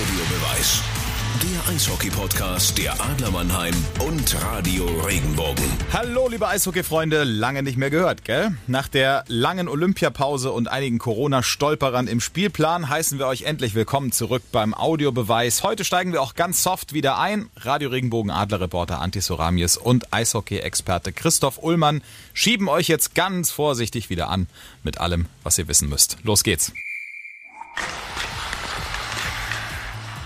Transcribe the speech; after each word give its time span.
Audiobeweis. 0.00 0.82
Der 1.42 1.74
Eishockey-Podcast 1.74 2.78
der 2.78 2.98
Adler 2.98 3.30
Mannheim 3.30 3.74
und 3.98 4.42
Radio 4.42 4.86
Regenbogen. 4.86 5.64
Hallo, 5.92 6.26
liebe 6.26 6.48
Eishockey-Freunde, 6.48 7.24
lange 7.24 7.62
nicht 7.62 7.76
mehr 7.76 7.90
gehört, 7.90 8.24
gell? 8.24 8.56
Nach 8.66 8.88
der 8.88 9.24
langen 9.28 9.68
Olympiapause 9.68 10.52
und 10.52 10.68
einigen 10.68 10.98
Corona-Stolperern 10.98 12.06
im 12.06 12.22
Spielplan 12.22 12.88
heißen 12.88 13.18
wir 13.18 13.26
euch 13.26 13.42
endlich 13.42 13.74
willkommen 13.74 14.10
zurück 14.10 14.42
beim 14.52 14.72
Audiobeweis. 14.72 15.62
Heute 15.64 15.84
steigen 15.84 16.14
wir 16.14 16.22
auch 16.22 16.34
ganz 16.34 16.62
soft 16.62 16.94
wieder 16.94 17.18
ein. 17.18 17.50
Radio 17.56 17.90
Regenbogen 17.90 18.30
Adlerreporter 18.30 19.02
Antti 19.02 19.20
Soramies 19.20 19.76
und 19.76 20.14
Eishockey-Experte 20.14 21.12
Christoph 21.12 21.62
Ullmann 21.62 22.00
schieben 22.32 22.70
euch 22.70 22.88
jetzt 22.88 23.14
ganz 23.14 23.50
vorsichtig 23.50 24.08
wieder 24.08 24.30
an 24.30 24.46
mit 24.82 24.96
allem, 24.96 25.26
was 25.42 25.58
ihr 25.58 25.68
wissen 25.68 25.90
müsst. 25.90 26.16
Los 26.22 26.42
geht's. 26.42 26.72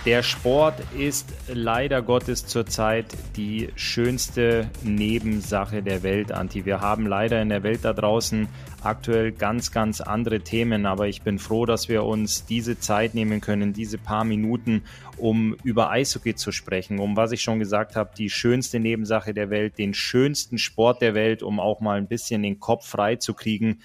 Der 0.04 0.22
Sport 0.22 0.74
ist 0.98 1.32
leider 1.48 2.02
Gottes 2.02 2.44
zurzeit 2.44 3.06
die 3.36 3.70
schönste 3.74 4.68
Nebensache 4.82 5.82
der 5.82 6.02
Welt, 6.02 6.30
Anti. 6.30 6.66
Wir 6.66 6.82
haben 6.82 7.06
leider 7.06 7.40
in 7.40 7.48
der 7.48 7.62
Welt 7.62 7.86
da 7.86 7.94
draußen 7.94 8.46
aktuell 8.82 9.32
ganz, 9.32 9.72
ganz 9.72 10.02
andere 10.02 10.40
Themen, 10.40 10.84
aber 10.84 11.08
ich 11.08 11.22
bin 11.22 11.38
froh, 11.38 11.64
dass 11.64 11.88
wir 11.88 12.04
uns 12.04 12.44
diese 12.44 12.78
Zeit 12.78 13.14
nehmen 13.14 13.40
können, 13.40 13.72
diese 13.72 13.96
paar 13.96 14.24
Minuten, 14.24 14.82
um 15.16 15.56
über 15.64 15.90
Eishockey 15.90 16.34
zu 16.34 16.52
sprechen, 16.52 16.98
um 16.98 17.16
was 17.16 17.32
ich 17.32 17.40
schon 17.40 17.58
gesagt 17.58 17.96
habe, 17.96 18.10
die 18.14 18.28
schönste 18.28 18.80
Nebensache 18.80 19.32
der 19.32 19.48
Welt, 19.48 19.78
den 19.78 19.94
schönsten 19.94 20.58
Sport 20.58 21.00
der 21.00 21.14
Welt, 21.14 21.42
um 21.42 21.58
auch 21.58 21.80
mal 21.80 21.96
ein 21.96 22.08
bisschen 22.08 22.42
den 22.42 22.60
Kopf 22.60 22.86
frei 22.86 23.16
zu 23.16 23.32
kriegen 23.32 23.80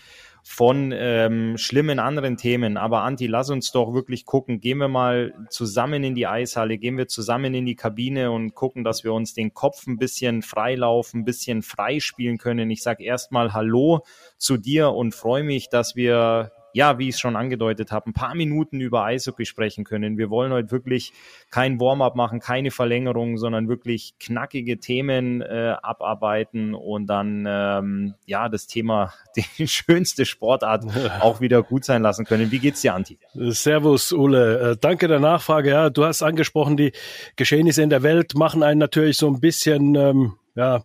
von 0.52 0.92
ähm, 0.96 1.60
schlimmen 1.60 2.00
anderen 2.00 2.36
Themen. 2.36 2.76
Aber 2.76 3.04
Anti, 3.04 3.28
lass 3.28 3.52
uns 3.52 3.72
doch 3.72 3.94
wirklich 3.94 4.26
gucken. 4.26 4.60
Gehen 4.60 4.80
wir 4.80 4.88
mal 4.88 5.32
zusammen 5.52 6.04
in 6.04 6.16
die 6.16 6.26
Eishalle, 6.26 6.80
gehen 6.80 6.98
wir 6.98 7.08
zusammen 7.08 7.54
in 7.54 7.68
die 7.68 7.76
Kabine 7.76 8.32
und 8.32 8.56
gucken, 8.56 8.84
dass 8.84 9.04
wir 9.04 9.14
uns 9.14 9.36
den 9.36 9.54
Kopf 9.54 9.86
ein 9.86 10.00
bisschen 10.00 10.42
freilaufen, 10.42 11.22
ein 11.22 11.24
bisschen 11.24 11.62
freispielen 11.62 12.40
können. 12.40 12.72
Ich 12.72 12.82
sage 12.82 13.04
erstmal 13.04 13.54
Hallo 13.54 14.02
zu 14.40 14.58
dir 14.58 14.90
und 14.90 15.14
freue 15.14 15.44
mich, 15.44 15.70
dass 15.70 15.96
wir 15.96 16.52
ja, 16.74 16.98
wie 17.00 17.10
ich 17.10 17.16
es 17.16 17.20
schon 17.20 17.36
angedeutet 17.36 17.92
habe, 17.92 18.10
ein 18.10 18.14
paar 18.14 18.36
Minuten 18.36 18.80
über 18.80 19.04
Eishockey 19.04 19.46
sprechen 19.46 19.84
können. 19.84 20.18
Wir 20.18 20.30
wollen 20.30 20.52
heute 20.52 20.72
wirklich 20.72 21.14
kein 21.50 21.80
Warm-up 21.80 22.16
machen, 22.16 22.40
keine 22.40 22.72
Verlängerung, 22.72 23.38
sondern 23.38 23.68
wirklich 23.68 24.14
knackige 24.20 24.80
Themen 24.80 25.42
äh, 25.42 25.76
abarbeiten 25.82 26.74
und 26.74 27.08
dann 27.08 27.46
ähm, 27.48 28.16
ja 28.26 28.50
das 28.50 28.68
Thema 28.68 29.14
die 29.36 29.68
schönste 29.68 30.26
Sportart 30.26 30.86
auch 31.22 31.42
wieder 31.42 31.64
gut 31.64 31.86
sein 31.86 32.02
lassen 32.02 32.26
können. 32.26 32.52
Wie 32.52 32.60
geht's 32.60 32.82
dir, 32.82 32.94
Anti? 32.94 33.18
Servus, 33.34 34.12
Ule. 34.12 34.72
Äh, 34.72 34.78
danke 34.80 35.08
der 35.08 35.20
Nachfrage. 35.20 35.70
Ja, 35.70 35.90
du 35.90 36.06
hast 36.06 36.22
angesprochen, 36.22 36.78
die 36.78 36.92
Geschehnisse 37.36 37.82
in 37.82 37.90
der 37.90 38.04
Welt 38.04 38.36
machen 38.36 38.64
einen 38.64 38.80
natürlich 38.80 39.18
so 39.18 39.28
ein 39.28 39.40
bisschen 39.40 39.96
ähm, 39.96 40.34
ja 40.56 40.84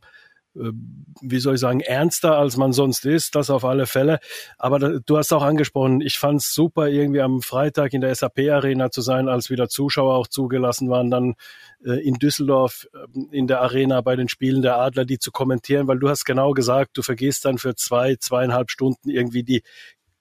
wie 0.55 1.39
soll 1.41 1.55
ich 1.55 1.61
sagen, 1.61 1.81
ernster, 1.81 2.39
als 2.39 2.57
man 2.57 2.73
sonst 2.73 3.05
ist, 3.05 3.35
das 3.35 3.51
auf 3.51 3.65
alle 3.65 3.87
Fälle. 3.87 4.21
Aber 4.57 4.79
da, 4.79 4.99
du 5.05 5.19
hast 5.19 5.33
auch 5.33 5.43
angesprochen, 5.43 6.01
ich 6.01 6.19
fand 6.19 6.41
es 6.41 6.55
super, 6.55 6.89
irgendwie 6.89 7.21
am 7.21 7.43
Freitag 7.43 7.93
in 7.93 8.01
der 8.01 8.15
SAP-Arena 8.15 8.91
zu 8.91 9.01
sein, 9.01 9.29
als 9.29 9.51
wieder 9.51 9.69
Zuschauer 9.69 10.15
auch 10.15 10.29
zugelassen 10.29 10.89
waren, 10.89 11.11
dann 11.11 11.35
äh, 11.85 12.07
in 12.07 12.15
Düsseldorf 12.15 12.87
äh, 12.95 13.37
in 13.37 13.47
der 13.47 13.63
Arena 13.63 14.01
bei 14.01 14.17
den 14.17 14.29
Spielen 14.29 14.63
der 14.63 14.79
Adler, 14.79 15.05
die 15.05 15.19
zu 15.19 15.33
kommentieren, 15.33 15.89
weil 15.89 15.99
du 15.99 16.09
hast 16.09 16.25
genau 16.25 16.53
gesagt, 16.53 16.97
du 16.97 17.03
vergisst 17.03 17.45
dann 17.45 17.59
für 17.59 17.75
zwei, 17.75 18.17
zweieinhalb 18.17 18.71
Stunden 18.71 19.11
irgendwie 19.11 19.43
die 19.43 19.63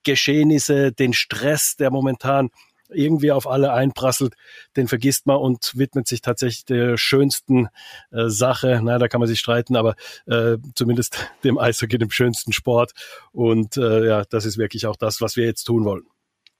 Geschehnisse, 0.04 0.92
den 0.92 1.14
Stress, 1.14 1.76
der 1.78 1.92
momentan 1.92 2.50
irgendwie 2.94 3.32
auf 3.32 3.48
alle 3.48 3.74
einprasselt, 3.74 4.36
den 4.76 4.88
vergisst 4.88 5.26
man 5.26 5.38
und 5.38 5.78
widmet 5.78 6.08
sich 6.08 6.22
tatsächlich 6.22 6.66
der 6.66 6.98
schönsten 6.98 7.68
äh, 8.12 8.28
Sache. 8.28 8.80
Na, 8.84 8.98
da 8.98 9.08
kann 9.08 9.20
man 9.20 9.28
sich 9.28 9.40
streiten, 9.40 9.76
aber 9.76 9.96
äh, 10.26 10.58
zumindest 10.76 11.30
dem 11.44 11.58
Eishockey, 11.58 11.98
dem 11.98 12.12
schönsten 12.12 12.54
Sport. 12.54 12.94
Und 13.32 13.78
äh, 13.78 14.08
ja, 14.08 14.24
das 14.30 14.46
ist 14.46 14.58
wirklich 14.58 14.86
auch 14.88 14.96
das, 14.96 15.22
was 15.22 15.36
wir 15.36 15.46
jetzt 15.46 15.64
tun 15.64 15.86
wollen. 15.86 16.04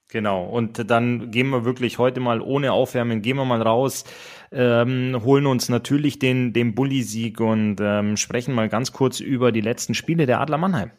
Genau, 0.08 0.44
und 0.44 0.90
dann 0.90 1.32
gehen 1.32 1.48
wir 1.48 1.64
wirklich 1.64 1.98
heute 1.98 2.20
mal 2.20 2.40
ohne 2.40 2.72
Aufwärmen, 2.72 3.20
gehen 3.20 3.36
wir 3.36 3.44
mal 3.44 3.60
raus, 3.60 4.04
ähm, 4.52 5.20
holen 5.24 5.46
uns 5.46 5.68
natürlich 5.68 6.20
den, 6.20 6.52
den 6.52 6.76
Bulli-Sieg 6.76 7.40
und 7.40 7.78
ähm, 7.80 8.16
sprechen 8.16 8.54
mal 8.54 8.68
ganz 8.68 8.92
kurz 8.92 9.18
über 9.18 9.50
die 9.50 9.60
letzten 9.60 9.92
Spiele 9.94 10.26
der 10.26 10.40
Adler 10.40 10.58
Mannheim. 10.58 10.92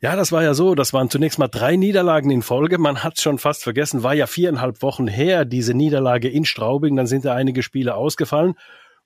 Ja, 0.00 0.14
das 0.14 0.30
war 0.30 0.44
ja 0.44 0.54
so. 0.54 0.76
Das 0.76 0.92
waren 0.92 1.10
zunächst 1.10 1.40
mal 1.40 1.48
drei 1.48 1.74
Niederlagen 1.74 2.30
in 2.30 2.42
Folge. 2.42 2.78
Man 2.78 3.02
hat 3.02 3.20
schon 3.20 3.38
fast 3.38 3.64
vergessen, 3.64 4.04
war 4.04 4.14
ja 4.14 4.28
viereinhalb 4.28 4.80
Wochen 4.80 5.08
her, 5.08 5.44
diese 5.44 5.74
Niederlage 5.74 6.28
in 6.28 6.44
Straubing. 6.44 6.94
Dann 6.94 7.08
sind 7.08 7.24
da 7.24 7.34
einige 7.34 7.64
Spiele 7.64 7.96
ausgefallen. 7.96 8.54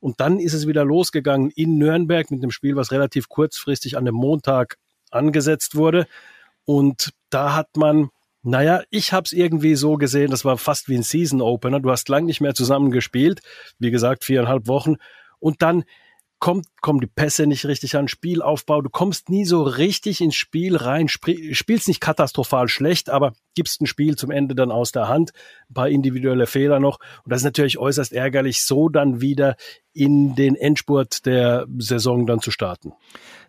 Und 0.00 0.20
dann 0.20 0.38
ist 0.38 0.52
es 0.52 0.66
wieder 0.66 0.84
losgegangen 0.84 1.50
in 1.50 1.78
Nürnberg 1.78 2.30
mit 2.30 2.42
dem 2.42 2.50
Spiel, 2.50 2.76
was 2.76 2.92
relativ 2.92 3.30
kurzfristig 3.30 3.96
an 3.96 4.04
dem 4.04 4.16
Montag 4.16 4.76
angesetzt 5.10 5.76
wurde. 5.76 6.06
Und 6.66 7.12
da 7.30 7.54
hat 7.54 7.76
man, 7.76 8.10
naja, 8.42 8.82
ich 8.90 9.14
habe 9.14 9.24
es 9.24 9.32
irgendwie 9.32 9.76
so 9.76 9.96
gesehen, 9.96 10.30
das 10.30 10.44
war 10.44 10.58
fast 10.58 10.90
wie 10.90 10.96
ein 10.96 11.02
Season 11.02 11.40
Opener. 11.40 11.80
Du 11.80 11.90
hast 11.90 12.10
lang 12.10 12.26
nicht 12.26 12.42
mehr 12.42 12.54
zusammen 12.54 12.90
gespielt, 12.90 13.40
wie 13.78 13.90
gesagt, 13.90 14.24
viereinhalb 14.24 14.66
Wochen. 14.66 14.96
Und 15.38 15.62
dann 15.62 15.84
kommt, 16.42 16.66
kommen 16.80 16.98
die 16.98 17.06
Pässe 17.06 17.46
nicht 17.46 17.66
richtig 17.66 17.96
an, 17.96 18.08
Spielaufbau, 18.08 18.82
du 18.82 18.90
kommst 18.90 19.30
nie 19.30 19.44
so 19.44 19.62
richtig 19.62 20.20
ins 20.20 20.34
Spiel 20.34 20.76
rein, 20.76 21.06
spielst 21.08 21.86
nicht 21.86 22.00
katastrophal 22.00 22.66
schlecht, 22.66 23.10
aber 23.10 23.32
gibst 23.54 23.80
ein 23.80 23.86
Spiel 23.86 24.16
zum 24.16 24.32
Ende 24.32 24.56
dann 24.56 24.72
aus 24.72 24.90
der 24.90 25.06
Hand, 25.06 25.30
ein 25.70 25.74
paar 25.74 25.88
individuelle 25.88 26.48
Fehler 26.48 26.80
noch. 26.80 26.98
Und 27.22 27.30
das 27.30 27.42
ist 27.42 27.44
natürlich 27.44 27.78
äußerst 27.78 28.12
ärgerlich, 28.12 28.64
so 28.64 28.88
dann 28.88 29.20
wieder 29.20 29.54
in 29.92 30.34
den 30.34 30.56
Endspurt 30.56 31.26
der 31.26 31.66
Saison 31.78 32.26
dann 32.26 32.40
zu 32.40 32.50
starten. 32.50 32.92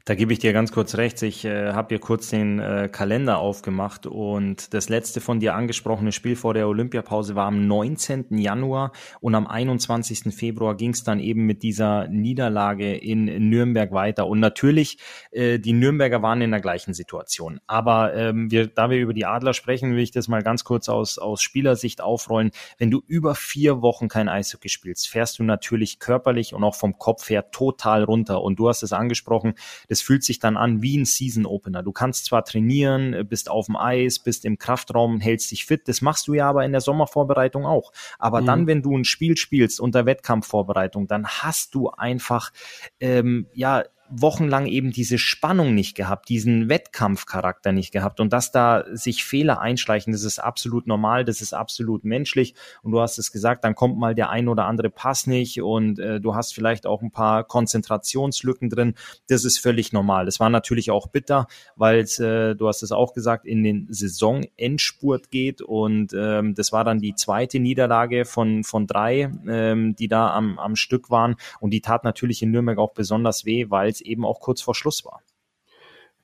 Da 0.05 0.15
gebe 0.15 0.33
ich 0.33 0.39
dir 0.39 0.51
ganz 0.51 0.73
kurz 0.73 0.95
recht. 0.95 1.21
Ich 1.21 1.45
äh, 1.45 1.71
habe 1.71 1.87
hier 1.87 1.99
kurz 1.99 2.29
den 2.29 2.59
äh, 2.59 2.89
Kalender 2.91 3.37
aufgemacht 3.37 4.05
und 4.05 4.73
das 4.73 4.89
letzte 4.89 5.21
von 5.21 5.39
dir 5.39 5.55
angesprochene 5.55 6.11
Spiel 6.11 6.35
vor 6.35 6.53
der 6.53 6.67
Olympiapause 6.67 7.35
war 7.35 7.45
am 7.45 7.67
19. 7.67 8.37
Januar 8.37 8.91
und 9.21 9.33
am 9.33 9.47
21. 9.47 10.35
Februar 10.35 10.75
ging 10.75 10.89
es 10.89 11.05
dann 11.05 11.21
eben 11.21 11.45
mit 11.45 11.63
dieser 11.63 12.09
Niederlage 12.09 12.97
in 12.97 13.47
Nürnberg 13.49 13.93
weiter. 13.93 14.27
Und 14.27 14.41
natürlich, 14.41 14.97
äh, 15.31 15.57
die 15.57 15.71
Nürnberger 15.71 16.21
waren 16.21 16.41
in 16.41 16.51
der 16.51 16.59
gleichen 16.59 16.93
Situation. 16.93 17.61
Aber 17.65 18.13
ähm, 18.13 18.51
wir, 18.51 18.67
da 18.67 18.89
wir 18.89 18.97
über 18.97 19.13
die 19.13 19.25
Adler 19.25 19.53
sprechen, 19.53 19.93
will 19.93 20.03
ich 20.03 20.11
das 20.11 20.27
mal 20.27 20.43
ganz 20.43 20.65
kurz 20.65 20.89
aus, 20.89 21.17
aus 21.17 21.41
Spielersicht 21.41 22.01
aufrollen. 22.01 22.51
Wenn 22.77 22.91
du 22.91 23.01
über 23.07 23.35
vier 23.35 23.81
Wochen 23.81 24.09
kein 24.09 24.27
Eishockey 24.27 24.67
spielst, 24.67 25.07
fährst 25.07 25.39
du 25.39 25.43
natürlich 25.43 25.99
körperlich 25.99 26.53
und 26.53 26.65
auch 26.65 26.75
vom 26.75 26.97
Kopf 26.97 27.29
her 27.29 27.51
total 27.51 28.03
runter. 28.03 28.41
Und 28.41 28.59
du 28.59 28.67
hast 28.67 28.83
es 28.83 28.91
angesprochen, 28.91 29.53
das 29.93 30.01
fühlt 30.01 30.23
sich 30.23 30.39
dann 30.39 30.57
an 30.57 30.81
wie 30.81 30.97
ein 30.97 31.05
Season 31.05 31.45
Opener. 31.45 31.83
Du 31.83 31.91
kannst 31.91 32.25
zwar 32.25 32.43
trainieren, 32.43 33.13
äh, 33.13 33.23
bist 33.23 33.47
auf 33.47 33.67
dem 33.67 33.75
Eis, 33.75 34.17
bist 34.17 34.43
im 34.43 34.57
Kraftraum, 34.57 35.19
hältst 35.19 35.51
dich 35.51 35.65
fit, 35.65 35.87
das 35.87 36.01
machst 36.01 36.27
du 36.27 36.33
ja 36.33 36.49
aber 36.49 36.65
in 36.65 36.71
der 36.71 36.81
Sommervorbereitung 36.81 37.67
auch. 37.67 37.91
Aber 38.17 38.41
mhm. 38.41 38.45
dann, 38.47 38.67
wenn 38.67 38.81
du 38.81 38.97
ein 38.97 39.05
Spiel 39.05 39.37
spielst 39.37 39.79
unter 39.79 40.07
Wettkampfvorbereitung, 40.07 41.05
dann 41.05 41.27
hast 41.27 41.75
du 41.75 41.89
einfach 41.89 42.51
ähm, 42.99 43.45
ja 43.53 43.83
wochenlang 44.09 44.67
eben 44.67 44.91
diese 44.91 45.17
Spannung 45.17 45.73
nicht 45.73 45.95
gehabt, 45.95 46.29
diesen 46.29 46.69
Wettkampfcharakter 46.69 47.71
nicht 47.71 47.91
gehabt. 47.91 48.19
Und 48.19 48.33
dass 48.33 48.51
da 48.51 48.83
sich 48.91 49.23
Fehler 49.23 49.59
einschleichen, 49.59 50.13
das 50.13 50.23
ist 50.23 50.39
absolut 50.39 50.87
normal, 50.87 51.25
das 51.25 51.41
ist 51.41 51.53
absolut 51.53 52.03
menschlich. 52.03 52.53
Und 52.83 52.91
du 52.91 52.99
hast 52.99 53.17
es 53.17 53.31
gesagt, 53.31 53.63
dann 53.63 53.75
kommt 53.75 53.97
mal 53.97 54.13
der 54.13 54.29
ein 54.29 54.47
oder 54.47 54.65
andere 54.65 54.89
Pass 54.89 55.27
nicht 55.27 55.61
und 55.61 55.99
äh, 55.99 56.19
du 56.19 56.35
hast 56.35 56.53
vielleicht 56.53 56.85
auch 56.85 57.01
ein 57.01 57.11
paar 57.11 57.43
Konzentrationslücken 57.43 58.69
drin, 58.69 58.93
das 59.27 59.45
ist 59.45 59.59
völlig 59.59 59.93
normal. 59.93 60.25
Das 60.25 60.39
war 60.39 60.49
natürlich 60.49 60.91
auch 60.91 61.07
bitter, 61.07 61.47
weil 61.75 62.01
äh, 62.19 62.55
du 62.55 62.67
hast 62.67 62.83
es 62.83 62.91
auch 62.91 63.13
gesagt, 63.13 63.45
in 63.45 63.63
den 63.63 63.87
Saisonendspurt 63.89 65.31
geht. 65.31 65.61
Und 65.61 66.13
ähm, 66.13 66.55
das 66.55 66.71
war 66.71 66.83
dann 66.83 66.99
die 66.99 67.15
zweite 67.15 67.59
Niederlage 67.59 68.25
von, 68.25 68.63
von 68.63 68.88
drei, 68.88 69.31
ähm, 69.47 69.95
die 69.95 70.07
da 70.07 70.33
am, 70.33 70.59
am 70.59 70.75
Stück 70.75 71.09
waren. 71.09 71.35
Und 71.59 71.71
die 71.71 71.81
tat 71.81 72.03
natürlich 72.03 72.41
in 72.41 72.51
Nürnberg 72.51 72.77
auch 72.77 72.94
besonders 72.94 73.45
weh, 73.45 73.69
weil 73.69 73.89
es 73.89 74.02
eben 74.03 74.25
auch 74.25 74.39
kurz 74.39 74.61
vor 74.61 74.75
Schluss 74.75 75.05
war. 75.05 75.21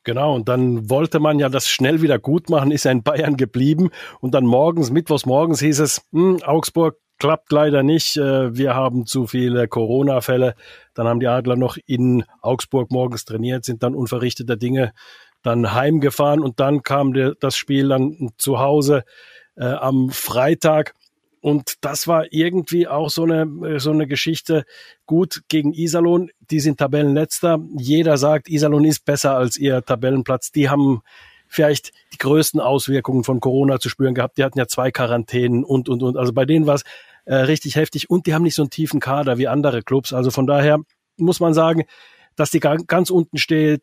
Genau, 0.03 0.33
und 0.33 0.47
dann 0.47 0.89
wollte 0.89 1.19
man 1.19 1.39
ja 1.39 1.49
das 1.49 1.67
schnell 1.67 2.01
wieder 2.01 2.19
gut 2.19 2.49
machen, 2.49 2.71
ist 2.71 2.85
ja 2.85 2.91
in 2.91 3.03
Bayern 3.03 3.35
geblieben. 3.35 3.89
Und 4.21 4.33
dann 4.33 4.45
morgens, 4.45 4.91
mittwochs 4.91 5.25
morgens 5.25 5.59
hieß 5.59 5.79
es, 5.79 6.01
hm, 6.11 6.41
Augsburg 6.43 6.97
klappt 7.19 7.51
leider 7.51 7.83
nicht, 7.83 8.15
äh, 8.15 8.55
wir 8.55 8.75
haben 8.75 9.05
zu 9.05 9.27
viele 9.27 9.67
Corona-Fälle. 9.67 10.55
Dann 10.93 11.07
haben 11.07 11.19
die 11.19 11.27
Adler 11.27 11.57
noch 11.57 11.77
in 11.85 12.23
Augsburg 12.41 12.91
morgens 12.91 13.25
trainiert, 13.25 13.65
sind 13.65 13.83
dann 13.83 13.93
unverrichteter 13.93 14.55
Dinge 14.55 14.93
dann 15.43 15.73
heimgefahren 15.73 16.41
und 16.41 16.59
dann 16.59 16.81
kam 16.81 17.13
der, 17.13 17.35
das 17.39 17.55
Spiel 17.55 17.89
dann 17.89 18.31
zu 18.37 18.59
Hause 18.59 19.03
äh, 19.55 19.65
am 19.65 20.09
Freitag. 20.09 20.95
Und 21.41 21.75
das 21.81 22.07
war 22.07 22.25
irgendwie 22.31 22.87
auch 22.87 23.09
so 23.09 23.23
eine, 23.23 23.43
äh, 23.67 23.79
so 23.79 23.91
eine 23.91 24.07
Geschichte. 24.07 24.65
Gut 25.05 25.41
gegen 25.47 25.73
Iserlohn, 25.73 26.29
die 26.51 26.59
sind 26.59 26.77
Tabellenletzter. 26.77 27.59
Jeder 27.77 28.17
sagt, 28.17 28.49
Iserlohn 28.49 28.85
ist 28.85 29.05
besser 29.05 29.35
als 29.35 29.57
ihr 29.57 29.81
Tabellenplatz. 29.83 30.51
Die 30.51 30.69
haben 30.69 31.01
vielleicht 31.47 31.91
die 32.13 32.17
größten 32.17 32.59
Auswirkungen 32.59 33.23
von 33.23 33.39
Corona 33.39 33.79
zu 33.79 33.89
spüren 33.89 34.13
gehabt. 34.13 34.37
Die 34.37 34.43
hatten 34.43 34.59
ja 34.59 34.67
zwei 34.67 34.91
Quarantänen 34.91 35.63
und, 35.63 35.89
und, 35.89 36.03
und. 36.03 36.17
Also 36.17 36.31
bei 36.33 36.45
denen 36.45 36.67
war 36.67 36.75
es 36.75 36.83
äh, 37.25 37.35
richtig 37.35 37.75
heftig 37.75 38.09
und 38.09 38.27
die 38.27 38.33
haben 38.33 38.43
nicht 38.43 38.55
so 38.55 38.61
einen 38.61 38.69
tiefen 38.69 38.99
Kader 38.99 39.37
wie 39.37 39.47
andere 39.47 39.81
Clubs. 39.81 40.13
Also 40.13 40.31
von 40.31 40.47
daher 40.47 40.79
muss 41.17 41.39
man 41.39 41.53
sagen, 41.53 41.83
dass 42.35 42.51
die 42.51 42.59
ganz 42.59 43.09
unten 43.09 43.37
steht, 43.37 43.81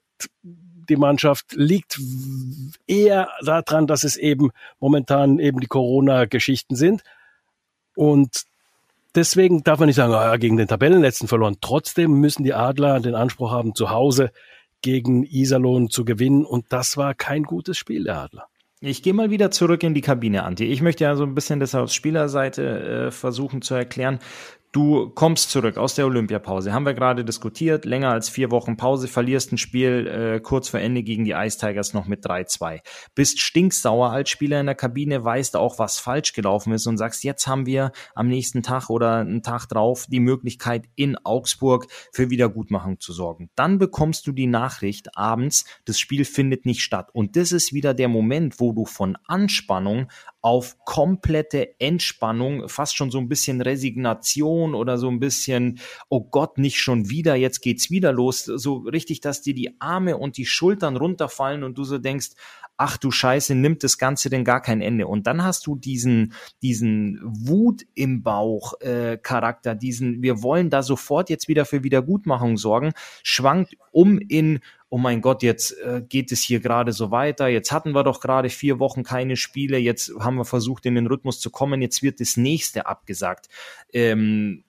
die 0.88 0.96
Mannschaft 0.96 1.52
liegt 1.52 2.00
eher 2.86 3.28
daran, 3.44 3.86
dass 3.86 4.04
es 4.04 4.16
eben 4.16 4.50
momentan 4.78 5.38
eben 5.38 5.60
die 5.60 5.66
Corona-Geschichten 5.66 6.76
sind. 6.76 7.02
Und 7.96 8.44
deswegen 9.16 9.64
darf 9.64 9.80
man 9.80 9.88
nicht 9.88 9.96
sagen, 9.96 10.14
ah, 10.14 10.36
gegen 10.36 10.56
den 10.56 10.68
Tabellenletzten 10.68 11.26
verloren. 11.26 11.56
Trotzdem 11.60 12.20
müssen 12.20 12.44
die 12.44 12.54
Adler 12.54 13.00
den 13.00 13.16
Anspruch 13.16 13.50
haben, 13.50 13.74
zu 13.74 13.90
Hause 13.90 14.30
gegen 14.82 15.24
Iserlohn 15.24 15.90
zu 15.90 16.04
gewinnen. 16.04 16.44
Und 16.44 16.66
das 16.68 16.96
war 16.96 17.14
kein 17.14 17.42
gutes 17.42 17.76
Spiel 17.76 18.04
der 18.04 18.18
Adler. 18.18 18.46
Ich 18.80 19.02
gehe 19.02 19.14
mal 19.14 19.30
wieder 19.30 19.50
zurück 19.50 19.82
in 19.82 19.94
die 19.94 20.02
Kabine, 20.02 20.44
Anti. 20.44 20.64
Ich 20.64 20.82
möchte 20.82 21.04
ja 21.04 21.16
so 21.16 21.24
ein 21.24 21.34
bisschen 21.34 21.58
das 21.58 21.74
aus 21.74 21.94
Spielerseite 21.94 23.06
äh, 23.06 23.10
versuchen 23.10 23.62
zu 23.62 23.74
erklären. 23.74 24.20
Du 24.76 25.08
kommst 25.08 25.52
zurück 25.52 25.78
aus 25.78 25.94
der 25.94 26.04
Olympiapause, 26.04 26.74
haben 26.74 26.84
wir 26.84 26.92
gerade 26.92 27.24
diskutiert, 27.24 27.86
länger 27.86 28.10
als 28.10 28.28
vier 28.28 28.50
Wochen 28.50 28.76
Pause, 28.76 29.08
verlierst 29.08 29.50
ein 29.50 29.56
Spiel 29.56 30.06
äh, 30.06 30.38
kurz 30.38 30.68
vor 30.68 30.80
Ende 30.80 31.02
gegen 31.02 31.24
die 31.24 31.30
Ice 31.30 31.56
Tigers 31.56 31.94
noch 31.94 32.04
mit 32.04 32.26
3-2. 32.26 32.80
Bist 33.14 33.40
stinksauer 33.40 34.10
als 34.10 34.28
Spieler 34.28 34.60
in 34.60 34.66
der 34.66 34.74
Kabine, 34.74 35.24
weißt 35.24 35.56
auch, 35.56 35.78
was 35.78 35.98
falsch 35.98 36.34
gelaufen 36.34 36.74
ist 36.74 36.86
und 36.86 36.98
sagst, 36.98 37.24
jetzt 37.24 37.46
haben 37.46 37.64
wir 37.64 37.90
am 38.14 38.28
nächsten 38.28 38.62
Tag 38.62 38.90
oder 38.90 39.14
einen 39.14 39.42
Tag 39.42 39.66
drauf 39.66 40.04
die 40.10 40.20
Möglichkeit, 40.20 40.84
in 40.94 41.16
Augsburg 41.24 41.86
für 42.12 42.28
Wiedergutmachung 42.28 43.00
zu 43.00 43.14
sorgen. 43.14 43.48
Dann 43.54 43.78
bekommst 43.78 44.26
du 44.26 44.32
die 44.32 44.46
Nachricht 44.46 45.16
abends, 45.16 45.64
das 45.86 45.98
Spiel 45.98 46.26
findet 46.26 46.66
nicht 46.66 46.82
statt. 46.82 47.08
Und 47.14 47.36
das 47.36 47.50
ist 47.50 47.72
wieder 47.72 47.94
der 47.94 48.08
Moment, 48.08 48.60
wo 48.60 48.74
du 48.74 48.84
von 48.84 49.16
Anspannung 49.26 50.08
auf 50.42 50.76
komplette 50.84 51.80
Entspannung, 51.80 52.68
fast 52.68 52.96
schon 52.96 53.10
so 53.10 53.18
ein 53.18 53.28
bisschen 53.28 53.60
Resignation 53.60 54.74
oder 54.74 54.98
so 54.98 55.08
ein 55.08 55.18
bisschen, 55.18 55.80
oh 56.08 56.22
Gott, 56.22 56.58
nicht 56.58 56.80
schon 56.80 57.10
wieder, 57.10 57.34
jetzt 57.34 57.60
geht's 57.60 57.90
wieder 57.90 58.12
los. 58.12 58.44
So 58.44 58.76
richtig, 58.76 59.20
dass 59.20 59.42
dir 59.42 59.54
die 59.54 59.80
Arme 59.80 60.16
und 60.16 60.36
die 60.36 60.46
Schultern 60.46 60.96
runterfallen 60.96 61.64
und 61.64 61.78
du 61.78 61.84
so 61.84 61.98
denkst, 61.98 62.30
ach 62.76 62.96
du 62.96 63.10
Scheiße, 63.10 63.54
nimmt 63.54 63.82
das 63.82 63.98
Ganze 63.98 64.30
denn 64.30 64.44
gar 64.44 64.60
kein 64.60 64.80
Ende. 64.80 65.06
Und 65.06 65.26
dann 65.26 65.42
hast 65.42 65.66
du 65.66 65.76
diesen, 65.76 66.34
diesen 66.62 67.20
Wut 67.22 67.82
im 67.94 68.22
Bauch 68.22 68.80
äh, 68.80 69.18
Charakter, 69.22 69.74
diesen, 69.74 70.22
wir 70.22 70.42
wollen 70.42 70.70
da 70.70 70.82
sofort 70.82 71.30
jetzt 71.30 71.48
wieder 71.48 71.64
für 71.64 71.82
Wiedergutmachung 71.82 72.56
sorgen, 72.56 72.92
schwankt 73.22 73.76
um 73.90 74.18
in, 74.18 74.60
oh 74.88 74.98
mein 74.98 75.22
Gott, 75.22 75.42
jetzt 75.42 75.72
äh, 75.78 76.02
geht 76.06 76.32
es 76.32 76.42
hier 76.42 76.60
gerade 76.60 76.92
so 76.92 77.10
weiter, 77.10 77.48
jetzt 77.48 77.72
hatten 77.72 77.92
wir 77.92 78.04
doch 78.04 78.20
gerade 78.20 78.50
vier 78.50 78.78
Wochen 78.78 79.02
keine 79.02 79.36
Spiele, 79.36 79.78
jetzt 79.78 80.12
haben 80.20 80.36
wir 80.36 80.44
versucht, 80.44 80.86
in 80.86 80.94
den 80.94 81.06
Rhythmus 81.06 81.40
zu 81.40 81.50
kommen, 81.50 81.80
jetzt 81.80 82.02
wird 82.02 82.20
das 82.20 82.36
nächste 82.36 82.86
abgesagt. 82.86 83.48
Ähm, 83.92 84.64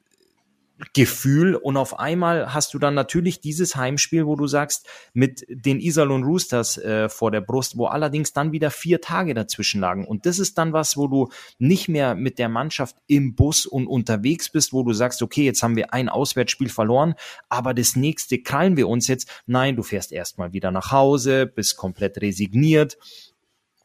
Gefühl 0.94 1.56
und 1.56 1.75
auf 1.75 1.97
einmal 2.00 2.53
hast 2.53 2.74
du 2.74 2.79
dann 2.79 2.94
natürlich 2.94 3.41
dieses 3.41 3.75
Heimspiel, 3.75 4.27
wo 4.27 4.35
du 4.35 4.45
sagst, 4.45 4.88
mit 5.13 5.44
den 5.50 5.79
Iserlohn 5.79 6.24
Roosters 6.24 6.77
äh, 6.77 7.09
vor 7.09 7.31
der 7.31 7.41
Brust, 7.41 7.77
wo 7.77 7.88
allerdings 7.88 8.31
dann 8.31 8.51
wieder 8.51 8.69
vier 8.69 9.01
Tage 9.01 9.33
dazwischen 9.33 9.81
lagen. 9.81 10.06
Und 10.06 10.27
das 10.27 10.38
ist 10.38 10.57
dann 10.57 10.74
was, 10.74 10.95
wo 10.95 11.07
du 11.07 11.29
nicht 11.57 11.89
mehr 11.89 12.13
mit 12.13 12.38
der 12.38 12.50
Mannschaft 12.50 12.95
im 13.07 13.33
Bus 13.35 13.65
und 13.65 13.88
unterwegs 13.88 14.50
bist, 14.50 14.71
wo 14.71 14.83
du 14.83 14.94
sagst, 14.94 15.24
okay, 15.24 15.45
jetzt 15.45 15.63
haben 15.63 15.75
wir 15.75 15.94
ein 15.94 16.09
Auswärtsspiel 16.09 16.69
verloren, 16.69 17.15
aber 17.50 17.73
das 17.73 17.95
nächste 17.95 18.39
krallen 18.39 18.77
wir 18.77 18.88
uns 18.88 19.07
jetzt. 19.07 19.30
Nein, 19.47 19.75
du 19.75 19.83
fährst 19.83 20.12
erstmal 20.12 20.53
wieder 20.53 20.69
nach 20.69 20.91
Hause, 20.91 21.47
bist 21.47 21.75
komplett 21.77 22.21
resigniert 22.21 22.97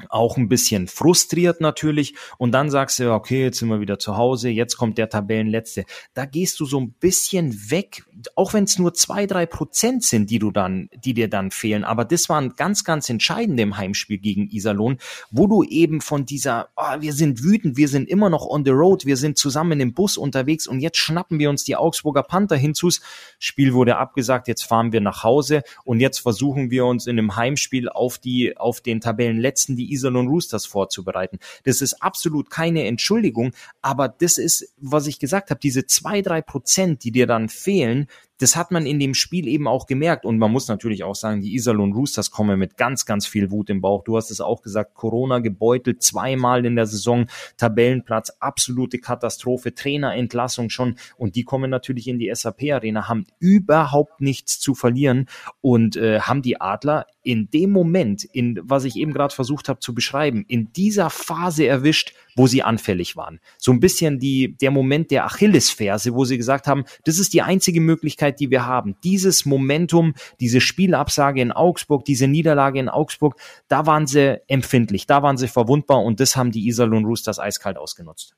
auch 0.08 0.36
ein 0.36 0.48
bisschen 0.48 0.88
frustriert 0.88 1.60
natürlich 1.60 2.14
und 2.38 2.52
dann 2.52 2.70
sagst 2.70 2.98
du, 2.98 3.12
okay, 3.12 3.42
jetzt 3.44 3.58
sind 3.58 3.68
wir 3.68 3.80
wieder 3.80 3.98
zu 3.98 4.16
Hause, 4.16 4.48
jetzt 4.48 4.76
kommt 4.76 4.98
der 4.98 5.08
Tabellenletzte. 5.08 5.84
Da 6.14 6.24
gehst 6.24 6.60
du 6.60 6.64
so 6.64 6.80
ein 6.80 6.92
bisschen 6.92 7.70
weg, 7.70 8.04
auch 8.34 8.54
wenn 8.54 8.64
es 8.64 8.78
nur 8.78 8.94
zwei, 8.94 9.26
drei 9.26 9.46
Prozent 9.46 10.04
sind, 10.04 10.30
die 10.30 10.38
du 10.38 10.50
dann, 10.50 10.88
die 11.04 11.14
dir 11.14 11.28
dann 11.28 11.50
fehlen. 11.50 11.84
Aber 11.84 12.04
das 12.04 12.28
waren 12.28 12.54
ganz, 12.56 12.84
ganz 12.84 13.08
entscheidend 13.08 13.58
im 13.60 13.76
Heimspiel 13.76 14.18
gegen 14.18 14.48
Iserlohn, 14.50 14.98
wo 15.30 15.46
du 15.46 15.62
eben 15.62 16.00
von 16.00 16.26
dieser, 16.26 16.68
oh, 16.76 17.00
wir 17.00 17.12
sind 17.12 17.42
wütend, 17.42 17.76
wir 17.76 17.88
sind 17.88 18.08
immer 18.08 18.30
noch 18.30 18.46
on 18.46 18.64
the 18.64 18.70
road, 18.70 19.06
wir 19.06 19.16
sind 19.16 19.38
zusammen 19.38 19.80
im 19.80 19.94
Bus 19.94 20.16
unterwegs 20.16 20.66
und 20.66 20.80
jetzt 20.80 20.98
schnappen 20.98 21.38
wir 21.38 21.50
uns 21.50 21.64
die 21.64 21.76
Augsburger 21.76 22.22
Panther 22.22 22.56
hinzus. 22.56 23.00
Spiel 23.38 23.74
wurde 23.74 23.96
abgesagt, 23.96 24.48
jetzt 24.48 24.62
fahren 24.62 24.92
wir 24.92 25.00
nach 25.00 25.22
Hause 25.22 25.62
und 25.84 26.00
jetzt 26.00 26.18
versuchen 26.18 26.70
wir 26.70 26.86
uns 26.86 27.06
in 27.06 27.18
einem 27.18 27.36
Heimspiel 27.36 27.88
auf 27.88 28.18
die, 28.18 28.56
auf 28.56 28.80
den 28.80 29.00
Tabellenletzten, 29.00 29.76
die 29.76 29.91
Iserlohn 29.92 30.28
Roosters 30.28 30.66
vorzubereiten. 30.66 31.38
Das 31.64 31.80
ist 31.80 32.02
absolut 32.02 32.50
keine 32.50 32.86
Entschuldigung, 32.86 33.52
aber 33.80 34.08
das 34.08 34.38
ist, 34.38 34.74
was 34.76 35.06
ich 35.06 35.18
gesagt 35.18 35.50
habe, 35.50 35.60
diese 35.60 35.86
zwei, 35.86 36.22
drei 36.22 36.42
Prozent, 36.42 37.04
die 37.04 37.12
dir 37.12 37.26
dann 37.26 37.48
fehlen, 37.48 38.06
das 38.42 38.56
hat 38.56 38.72
man 38.72 38.86
in 38.86 38.98
dem 38.98 39.14
Spiel 39.14 39.46
eben 39.46 39.68
auch 39.68 39.86
gemerkt. 39.86 40.24
Und 40.24 40.36
man 40.36 40.50
muss 40.50 40.66
natürlich 40.66 41.04
auch 41.04 41.14
sagen, 41.14 41.42
die 41.42 41.54
Iserlohn 41.54 41.92
Roosters 41.92 42.32
kommen 42.32 42.58
mit 42.58 42.76
ganz, 42.76 43.06
ganz 43.06 43.24
viel 43.24 43.52
Wut 43.52 43.70
im 43.70 43.80
Bauch. 43.80 44.02
Du 44.02 44.16
hast 44.16 44.32
es 44.32 44.40
auch 44.40 44.62
gesagt, 44.62 44.94
Corona 44.94 45.38
gebeutelt, 45.38 46.02
zweimal 46.02 46.66
in 46.66 46.74
der 46.74 46.86
Saison, 46.86 47.26
Tabellenplatz, 47.56 48.32
absolute 48.40 48.98
Katastrophe, 48.98 49.74
Trainerentlassung 49.74 50.70
schon. 50.70 50.96
Und 51.16 51.36
die 51.36 51.44
kommen 51.44 51.70
natürlich 51.70 52.08
in 52.08 52.18
die 52.18 52.32
SAP-Arena, 52.34 53.08
haben 53.08 53.26
überhaupt 53.38 54.20
nichts 54.20 54.58
zu 54.58 54.74
verlieren 54.74 55.28
und 55.60 55.94
äh, 55.94 56.18
haben 56.18 56.42
die 56.42 56.60
Adler 56.60 57.06
in 57.22 57.48
dem 57.50 57.70
Moment, 57.70 58.24
in 58.24 58.58
was 58.64 58.84
ich 58.84 58.96
eben 58.96 59.12
gerade 59.12 59.32
versucht 59.32 59.68
habe 59.68 59.78
zu 59.78 59.94
beschreiben, 59.94 60.44
in 60.48 60.72
dieser 60.72 61.10
Phase 61.10 61.66
erwischt, 61.66 62.14
wo 62.36 62.46
sie 62.46 62.62
anfällig 62.62 63.16
waren. 63.16 63.40
So 63.58 63.72
ein 63.72 63.80
bisschen 63.80 64.18
die, 64.18 64.56
der 64.60 64.70
Moment 64.70 65.10
der 65.10 65.24
Achillesferse, 65.24 66.14
wo 66.14 66.24
sie 66.24 66.36
gesagt 66.36 66.66
haben, 66.66 66.84
das 67.04 67.18
ist 67.18 67.32
die 67.32 67.42
einzige 67.42 67.80
Möglichkeit, 67.80 68.40
die 68.40 68.50
wir 68.50 68.66
haben. 68.66 68.96
Dieses 69.04 69.44
Momentum, 69.44 70.14
diese 70.40 70.60
Spielabsage 70.60 71.40
in 71.40 71.52
Augsburg, 71.52 72.04
diese 72.04 72.28
Niederlage 72.28 72.78
in 72.78 72.88
Augsburg, 72.88 73.36
da 73.68 73.86
waren 73.86 74.06
sie 74.06 74.40
empfindlich, 74.48 75.06
da 75.06 75.22
waren 75.22 75.36
sie 75.36 75.48
verwundbar 75.48 76.02
und 76.02 76.20
das 76.20 76.36
haben 76.36 76.50
die 76.50 76.66
Iserlohn 76.68 77.04
Roosters 77.04 77.38
eiskalt 77.38 77.76
ausgenutzt 77.76 78.34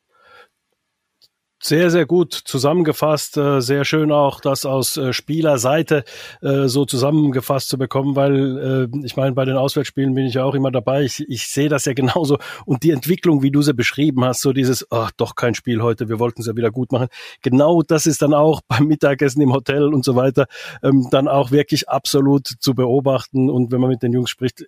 sehr, 1.66 1.90
sehr 1.90 2.05
gut 2.05 2.34
zusammengefasst. 2.34 3.38
Äh, 3.38 3.61
sehr 3.61 3.84
schön 3.84 4.12
auch, 4.12 4.40
das 4.40 4.66
aus 4.66 4.99
äh, 4.99 5.14
Spielerseite 5.14 6.05
äh, 6.43 6.69
so 6.69 6.84
zusammengefasst 6.84 7.70
zu 7.70 7.78
bekommen, 7.78 8.16
weil 8.16 8.88
ich 9.05 9.16
meine, 9.16 9.32
bei 9.32 9.44
den 9.44 9.56
Auswärtsspielen 9.56 10.14
bin 10.14 10.26
ich 10.26 10.34
ja 10.34 10.44
auch 10.44 10.55
immer 10.55 10.70
dabei. 10.70 11.02
Ich, 11.05 11.25
ich 11.28 11.49
sehe 11.49 11.69
das 11.69 11.84
ja 11.84 11.94
genauso. 11.94 12.38
Und 12.66 12.82
die 12.82 12.90
Entwicklung, 12.90 13.43
wie 13.43 13.50
du 13.50 13.62
sie 13.62 13.72
beschrieben 13.72 14.25
hast, 14.25 14.43
so 14.43 14.52
dieses, 14.52 14.87
ach, 14.90 15.11
doch 15.16 15.34
kein 15.34 15.55
Spiel 15.55 15.82
heute, 15.82 16.08
wir 16.08 16.19
wollten 16.19 16.41
es 16.41 16.46
ja 16.46 16.56
wieder 16.56 16.70
gut 16.70 16.93
machen. 16.93 17.08
Genau 17.43 17.82
das 17.82 18.06
ist 18.06 18.22
dann 18.22 18.34
auch 18.34 18.60
beim 18.69 18.86
Mittagessen 18.86 19.41
im 19.41 19.53
Hotel 19.53 19.84
und 19.84 20.05
so 20.05 20.17
weiter 20.17 20.46
ähm, 20.82 21.08
dann 21.10 21.29
auch 21.29 21.50
wirklich 21.50 21.88
absolut 21.88 22.46
zu 22.46 22.74
beobachten. 22.74 23.48
Und 23.48 23.72
wenn 23.72 23.81
man 23.81 23.91
mit 23.91 24.03
den 24.03 24.12
Jungs 24.12 24.31
spricht, 24.31 24.67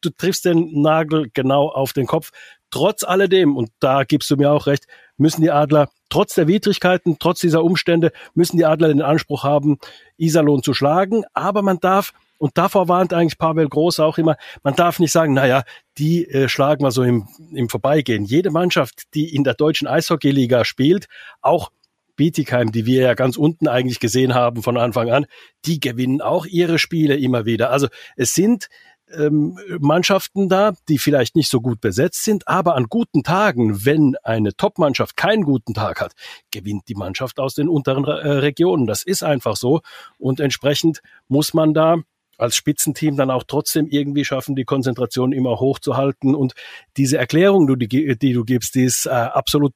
du 0.00 0.10
triffst 0.10 0.44
den 0.44 0.80
Nagel 0.80 1.30
genau 1.32 1.68
auf 1.68 1.92
den 1.92 2.06
Kopf. 2.06 2.30
Trotz 2.70 3.04
alledem, 3.04 3.56
und 3.56 3.70
da 3.80 4.04
gibst 4.04 4.30
du 4.30 4.36
mir 4.36 4.52
auch 4.52 4.66
recht, 4.66 4.86
müssen 5.16 5.42
die 5.42 5.50
Adler 5.50 5.88
trotz 6.10 6.34
der 6.34 6.48
Widrigkeiten, 6.48 7.16
trotz 7.18 7.40
dieser 7.40 7.64
Umstände, 7.64 8.12
müssen 8.34 8.56
die 8.56 8.64
Adler 8.64 8.88
den 8.88 9.02
Anspruch 9.02 9.44
haben, 9.44 9.78
Iserlohn 10.16 10.62
zu 10.62 10.74
schlagen. 10.74 11.24
Aber 11.34 11.62
man 11.62 11.80
darf, 11.80 12.12
und 12.38 12.56
davor 12.56 12.88
warnt 12.88 13.12
eigentlich 13.12 13.38
Pavel 13.38 13.68
Groß 13.68 14.00
auch 14.00 14.18
immer, 14.18 14.36
man 14.62 14.74
darf 14.74 14.98
nicht 14.98 15.12
sagen, 15.12 15.34
naja, 15.34 15.64
die 15.98 16.26
äh, 16.26 16.48
schlagen 16.48 16.84
wir 16.84 16.90
so 16.90 17.02
im, 17.02 17.28
im 17.52 17.68
Vorbeigehen. 17.68 18.24
Jede 18.24 18.50
Mannschaft, 18.50 19.14
die 19.14 19.34
in 19.34 19.44
der 19.44 19.54
deutschen 19.54 19.88
Eishockeyliga 19.88 20.64
spielt, 20.64 21.08
auch 21.40 21.70
Bietigheim, 22.16 22.72
die 22.72 22.84
wir 22.84 23.02
ja 23.02 23.14
ganz 23.14 23.36
unten 23.36 23.68
eigentlich 23.68 24.00
gesehen 24.00 24.34
haben 24.34 24.62
von 24.62 24.76
Anfang 24.76 25.10
an, 25.10 25.26
die 25.64 25.80
gewinnen 25.80 26.20
auch 26.20 26.46
ihre 26.46 26.78
Spiele 26.78 27.16
immer 27.16 27.46
wieder. 27.46 27.70
Also 27.70 27.88
es 28.16 28.34
sind 28.34 28.68
ähm, 29.16 29.58
Mannschaften 29.80 30.48
da, 30.48 30.72
die 30.88 30.98
vielleicht 30.98 31.36
nicht 31.36 31.50
so 31.50 31.60
gut 31.60 31.80
besetzt 31.80 32.24
sind, 32.24 32.46
aber 32.48 32.74
an 32.74 32.86
guten 32.88 33.22
Tagen, 33.22 33.84
wenn 33.84 34.16
eine 34.22 34.54
Top-Mannschaft 34.54 35.16
keinen 35.16 35.42
guten 35.42 35.74
Tag 35.74 36.00
hat, 36.00 36.12
gewinnt 36.50 36.88
die 36.88 36.94
Mannschaft 36.94 37.38
aus 37.40 37.54
den 37.54 37.68
unteren 37.68 38.04
äh, 38.04 38.10
Regionen. 38.10 38.86
Das 38.86 39.02
ist 39.02 39.22
einfach 39.22 39.56
so 39.56 39.80
und 40.18 40.40
entsprechend 40.40 41.00
muss 41.28 41.54
man 41.54 41.74
da 41.74 41.96
als 42.38 42.54
Spitzenteam 42.54 43.16
dann 43.16 43.30
auch 43.30 43.42
trotzdem 43.46 43.88
irgendwie 43.88 44.24
schaffen, 44.24 44.54
die 44.54 44.64
Konzentration 44.64 45.32
immer 45.32 45.58
hochzuhalten. 45.58 46.36
Und 46.36 46.54
diese 46.96 47.18
Erklärung, 47.18 47.66
die, 47.78 48.32
du 48.32 48.44
gibst, 48.44 48.76
die 48.76 48.84
ist 48.84 49.06
äh, 49.06 49.10
absolut 49.10 49.72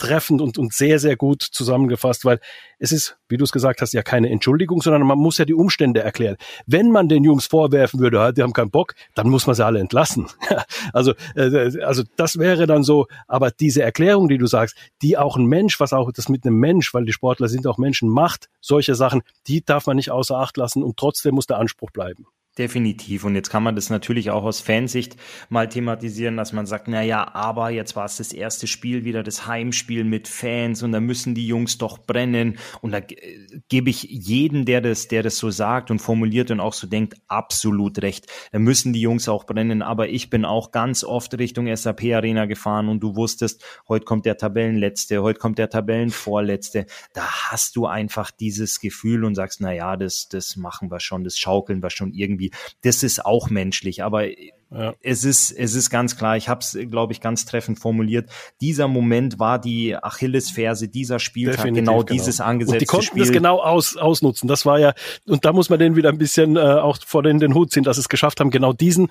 treffend 0.00 0.40
und, 0.40 0.58
und 0.58 0.72
sehr, 0.72 0.98
sehr 0.98 1.16
gut 1.16 1.42
zusammengefasst, 1.42 2.24
weil 2.24 2.40
es 2.78 2.90
ist, 2.90 3.18
wie 3.28 3.36
du 3.36 3.44
es 3.44 3.52
gesagt 3.52 3.80
hast, 3.82 3.92
ja 3.92 4.02
keine 4.02 4.30
Entschuldigung, 4.30 4.80
sondern 4.80 5.02
man 5.02 5.18
muss 5.18 5.38
ja 5.38 5.44
die 5.44 5.54
Umstände 5.54 6.00
erklären. 6.00 6.36
Wenn 6.66 6.90
man 6.90 7.08
den 7.08 7.22
Jungs 7.22 7.46
vorwerfen 7.46 8.00
würde, 8.00 8.32
die 8.32 8.42
haben 8.42 8.52
keinen 8.52 8.70
Bock, 8.70 8.94
dann 9.14 9.28
muss 9.28 9.46
man 9.46 9.54
sie 9.54 9.64
alle 9.64 9.78
entlassen. 9.78 10.26
also, 10.92 11.12
äh, 11.36 11.80
also 11.82 12.02
das 12.16 12.38
wäre 12.38 12.66
dann 12.66 12.82
so, 12.82 13.06
aber 13.28 13.50
diese 13.50 13.82
Erklärung, 13.82 14.28
die 14.28 14.38
du 14.38 14.46
sagst, 14.46 14.76
die 15.02 15.18
auch 15.18 15.36
ein 15.36 15.46
Mensch, 15.46 15.78
was 15.78 15.92
auch 15.92 16.10
das 16.10 16.28
mit 16.28 16.44
einem 16.44 16.56
Mensch, 16.56 16.92
weil 16.94 17.04
die 17.04 17.12
Sportler 17.12 17.48
sind 17.48 17.66
auch 17.66 17.78
Menschen, 17.78 18.08
macht, 18.08 18.48
solche 18.60 18.94
Sachen, 18.94 19.22
die 19.46 19.64
darf 19.64 19.86
man 19.86 19.96
nicht 19.96 20.10
außer 20.10 20.36
Acht 20.36 20.56
lassen 20.56 20.82
und 20.82 20.96
trotzdem 20.96 21.34
muss 21.34 21.46
der 21.46 21.58
Anspruch 21.58 21.90
bleiben 21.90 22.26
Definitiv. 22.60 23.24
Und 23.24 23.36
jetzt 23.36 23.48
kann 23.48 23.62
man 23.62 23.74
das 23.74 23.88
natürlich 23.88 24.30
auch 24.30 24.44
aus 24.44 24.60
Fansicht 24.60 25.16
mal 25.48 25.66
thematisieren, 25.66 26.36
dass 26.36 26.52
man 26.52 26.66
sagt, 26.66 26.88
na 26.88 27.00
ja, 27.02 27.34
aber 27.34 27.70
jetzt 27.70 27.96
war 27.96 28.04
es 28.04 28.18
das 28.18 28.34
erste 28.34 28.66
Spiel 28.66 29.06
wieder, 29.06 29.22
das 29.22 29.46
Heimspiel 29.46 30.04
mit 30.04 30.28
Fans 30.28 30.82
und 30.82 30.92
da 30.92 31.00
müssen 31.00 31.34
die 31.34 31.46
Jungs 31.46 31.78
doch 31.78 31.96
brennen. 31.96 32.58
Und 32.82 32.92
da 32.92 33.00
gebe 33.70 33.88
ich 33.88 34.02
jeden, 34.02 34.66
der 34.66 34.82
das, 34.82 35.08
der 35.08 35.22
das 35.22 35.38
so 35.38 35.48
sagt 35.48 35.90
und 35.90 36.00
formuliert 36.00 36.50
und 36.50 36.60
auch 36.60 36.74
so 36.74 36.86
denkt, 36.86 37.14
absolut 37.28 38.02
recht. 38.02 38.26
Da 38.52 38.58
müssen 38.58 38.92
die 38.92 39.00
Jungs 39.00 39.26
auch 39.26 39.44
brennen. 39.44 39.80
Aber 39.80 40.10
ich 40.10 40.28
bin 40.28 40.44
auch 40.44 40.70
ganz 40.70 41.02
oft 41.02 41.32
Richtung 41.38 41.74
SAP 41.74 42.12
Arena 42.12 42.44
gefahren 42.44 42.90
und 42.90 43.00
du 43.00 43.16
wusstest, 43.16 43.64
heute 43.88 44.04
kommt 44.04 44.26
der 44.26 44.36
Tabellenletzte, 44.36 45.22
heute 45.22 45.38
kommt 45.38 45.56
der 45.56 45.70
Tabellenvorletzte. 45.70 46.84
Da 47.14 47.22
hast 47.22 47.74
du 47.76 47.86
einfach 47.86 48.30
dieses 48.30 48.80
Gefühl 48.80 49.24
und 49.24 49.34
sagst, 49.34 49.62
na 49.62 49.72
ja, 49.72 49.96
das, 49.96 50.28
das 50.28 50.56
machen 50.56 50.90
wir 50.90 51.00
schon, 51.00 51.24
das 51.24 51.38
schaukeln 51.38 51.82
wir 51.82 51.88
schon 51.88 52.12
irgendwie 52.12 52.49
das 52.82 53.02
ist 53.02 53.24
auch 53.24 53.50
menschlich, 53.50 54.02
aber 54.02 54.26
ja. 54.72 54.94
Es 55.02 55.24
ist, 55.24 55.50
es 55.50 55.74
ist 55.74 55.90
ganz 55.90 56.16
klar, 56.16 56.36
ich 56.36 56.48
habe 56.48 56.60
es, 56.60 56.78
glaube 56.90 57.12
ich, 57.12 57.20
ganz 57.20 57.44
treffend 57.44 57.80
formuliert. 57.80 58.30
Dieser 58.60 58.86
Moment 58.86 59.40
war 59.40 59.60
die 59.60 59.96
Achillesferse 59.96 60.88
dieser 60.88 61.18
Spieltag, 61.18 61.56
Definitiv, 61.56 61.86
genau, 61.86 61.92
genau 61.98 62.02
dieses 62.04 62.40
angesetzte 62.40 62.76
und 62.76 62.80
die 62.80 62.86
konnten 62.86 63.06
Spiel. 63.06 63.22
das 63.22 63.32
genau 63.32 63.60
aus, 63.60 63.96
ausnutzen. 63.96 64.48
Das 64.48 64.64
war 64.66 64.78
ja, 64.78 64.94
und 65.26 65.44
da 65.44 65.52
muss 65.52 65.70
man 65.70 65.80
denen 65.80 65.96
wieder 65.96 66.10
ein 66.10 66.18
bisschen 66.18 66.56
äh, 66.56 66.60
auch 66.60 66.98
vor 67.04 67.24
den, 67.24 67.40
den 67.40 67.54
Hut 67.54 67.72
ziehen, 67.72 67.82
dass 67.82 67.96
sie 67.96 68.02
es 68.02 68.08
geschafft 68.08 68.38
haben, 68.38 68.50
genau 68.50 68.72
diesen 68.72 69.10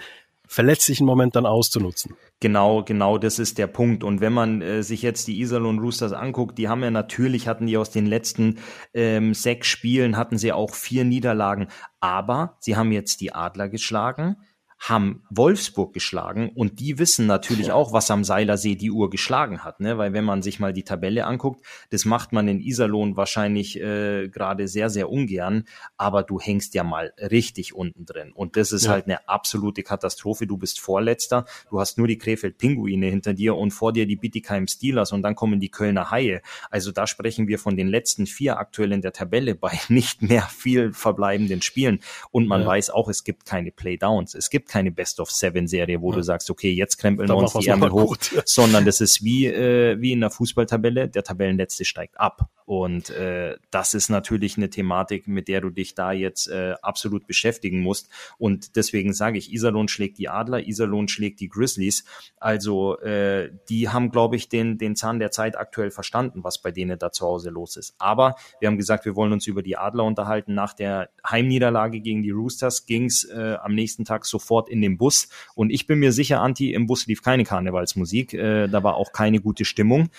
verletzlichen 0.50 1.06
Moment 1.06 1.36
dann 1.36 1.46
auszunutzen. 1.46 2.15
Genau, 2.39 2.84
genau, 2.84 3.20
das 3.20 3.38
ist 3.38 3.60
der 3.60 3.68
Punkt. 3.68 4.03
Und 4.03 4.20
wenn 4.20 4.34
man 4.34 4.63
äh, 4.63 4.82
sich 4.82 5.03
jetzt 5.03 5.27
die 5.27 5.39
Iserlohn 5.39 5.77
Roosters 5.77 6.12
anguckt, 6.12 6.58
die 6.58 6.68
haben 6.68 6.82
ja 6.82 6.89
natürlich, 6.89 7.48
hatten 7.48 7.68
die 7.68 7.77
aus 7.77 7.91
den 7.91 8.08
letzten 8.08 8.58
ähm, 8.96 9.36
sechs 9.36 9.68
Spielen, 9.68 10.18
hatten 10.18 10.39
sie 10.39 10.51
auch 10.51 10.74
vier 10.74 11.06
Niederlagen. 11.06 11.68
Aber 12.00 12.58
sie 12.62 12.75
haben 12.75 12.91
jetzt 12.91 13.22
die 13.22 13.32
Adler 13.32 13.70
geschlagen, 13.70 14.38
haben 14.79 15.24
Wolfsburg 15.29 15.93
geschlagen 15.93 16.51
und 16.55 16.79
die 16.79 16.98
wissen 17.00 17.25
natürlich 17.25 17.71
auch, 17.71 17.91
was 17.91 18.09
am 18.09 18.24
Seilersee 18.24 18.75
die 18.75 18.91
Uhr 18.91 19.09
geschlagen 19.09 19.63
hat, 19.63 19.81
ne? 19.81 19.98
Weil 19.98 20.13
wenn 20.13 20.24
man 20.24 20.41
sich 20.41 20.59
mal 20.59 20.71
die 20.71 20.83
Tabelle 20.83 21.25
anguckt, 21.25 21.65
das 21.89 22.05
macht 22.05 22.31
man 22.31 22.48
in 22.48 22.62
Iserlohn 22.62 23.17
wahrscheinlich 23.17 23.79
äh, 23.79 24.29
gerade 24.29 24.69
sehr, 24.69 24.89
sehr 24.89 25.09
ungern, 25.09 25.65
aber 25.98 26.24
du 26.24 26.39
hängst 26.39 26.74
ja 26.75 26.86
mal 26.86 27.13
richtig 27.19 27.75
unten 27.75 28.05
drin. 28.05 28.31
Und 28.31 28.55
das 28.55 28.71
ist 28.71 28.86
ja. 28.86 28.91
halt 28.91 29.05
eine 29.05 29.27
absolute 29.27 29.83
Katastrophe. 29.83 30.48
Du 30.48 30.57
bist 30.57 30.79
Vorletzter, 30.79 31.45
du 31.69 31.79
hast 31.79 31.98
nur 31.98 32.07
die 32.07 32.17
Krefeld-Pinguine 32.17 33.07
hinter 33.07 33.33
dir 33.33 33.55
und 33.55 33.71
vor 33.71 33.91
dir 33.91 34.07
die 34.07 34.15
Bittigheim 34.15 34.67
Steelers 34.67 35.12
und 35.12 35.24
dann 35.24 35.36
kommen 35.36 35.59
die 35.59 35.69
Kölner 35.69 36.09
Haie. 36.09 36.41
Also 36.69 36.93
da 36.93 37.05
sprechen 37.05 37.50
wir 37.50 37.59
von 37.59 37.75
den 37.75 37.89
letzten 37.89 38.27
vier 38.27 38.57
aktuell 38.57 38.93
in 38.93 39.01
der 39.01 39.12
Tabelle 39.12 39.55
bei 39.55 39.77
nicht 39.89 40.21
mehr 40.21 40.43
viel 40.43 40.93
verbleibenden 40.93 41.62
Spielen. 41.62 42.00
Und 42.31 42.48
man 42.48 42.62
ja. 42.62 42.67
weiß 42.67 42.91
auch, 42.91 43.09
es 43.09 43.25
gibt 43.25 43.45
keine 43.45 43.71
Playdowns. 43.71 44.36
Es 44.36 44.50
gibt 44.50 44.69
keine 44.70 44.92
Best-of-Seven-Serie, 44.92 46.02
wo 46.02 46.12
ja. 46.12 46.18
du 46.18 46.24
sagst, 46.24 46.50
okay, 46.50 46.72
jetzt 46.72 46.98
krempeln 46.98 47.28
wir 47.28 47.36
uns 47.36 47.54
die 47.54 47.68
Ärmel 47.68 47.92
hoch, 47.92 48.16
sondern 48.46 48.86
das 48.86 49.02
ist 49.02 49.24
wie, 49.24 49.48
äh, 49.48 50.00
wie 50.00 50.14
in 50.14 50.22
der 50.22 50.30
Fußballtabelle, 50.30 51.10
der 51.10 51.24
Tabellenletzte 51.24 51.86
steigt 51.86 52.20
ab. 52.20 52.50
Und 52.70 53.10
äh, 53.10 53.58
das 53.72 53.96
ist 53.96 54.10
natürlich 54.10 54.56
eine 54.56 54.70
Thematik, 54.70 55.28
mit 55.28 55.48
der 55.48 55.60
du 55.60 55.72
dich 55.72 55.96
da 55.96 56.12
jetzt 56.12 56.48
äh, 56.50 56.76
absolut 56.84 57.26
beschäftigen 57.26 57.80
musst. 57.80 58.10
Und 58.38 58.76
deswegen 58.76 59.12
sage 59.12 59.40
ich, 59.40 59.52
Iserlohn 59.52 59.88
schlägt 59.88 60.20
die 60.20 60.30
Adler, 60.30 60.68
Iserlohn 60.68 61.08
schlägt 61.08 61.40
die 61.40 61.50
Grizzlies. 61.50 62.06
Also 62.38 63.00
äh, 63.00 63.50
die 63.70 63.90
haben, 63.90 64.12
glaube 64.12 64.36
ich, 64.36 64.50
den, 64.50 64.78
den 64.78 64.96
Zahn 64.96 65.18
der 65.18 65.32
Zeit 65.32 65.58
aktuell 65.58 65.90
verstanden, 65.90 66.44
was 66.44 66.62
bei 66.62 66.70
denen 66.70 67.00
da 67.00 67.12
zu 67.12 67.26
Hause 67.26 67.50
los 67.50 67.76
ist. 67.76 67.96
Aber 67.98 68.36
wir 68.60 68.68
haben 68.68 68.78
gesagt, 68.78 69.04
wir 69.04 69.16
wollen 69.16 69.34
uns 69.34 69.48
über 69.48 69.64
die 69.64 69.76
Adler 69.76 70.04
unterhalten. 70.04 70.54
Nach 70.54 70.74
der 70.74 71.10
Heimniederlage 71.28 72.02
gegen 72.02 72.22
die 72.22 72.30
Roosters 72.30 72.86
ging's 72.86 73.24
äh, 73.24 73.58
am 73.64 73.74
nächsten 73.74 74.06
Tag 74.06 74.28
sofort 74.28 74.70
in 74.70 74.84
den 74.84 75.00
Bus. 75.00 75.30
Und 75.56 75.72
ich 75.72 75.88
bin 75.88 75.98
mir 75.98 76.12
sicher, 76.12 76.40
Anti, 76.40 76.72
im 76.72 76.86
Bus 76.86 77.08
lief 77.08 77.24
keine 77.24 77.46
Karnevalsmusik. 77.46 78.36
Äh, 78.36 78.68
da 78.68 78.84
war 78.84 78.94
auch 78.94 79.12
keine 79.12 79.42
gute 79.42 79.66
Stimmung, 79.66 80.10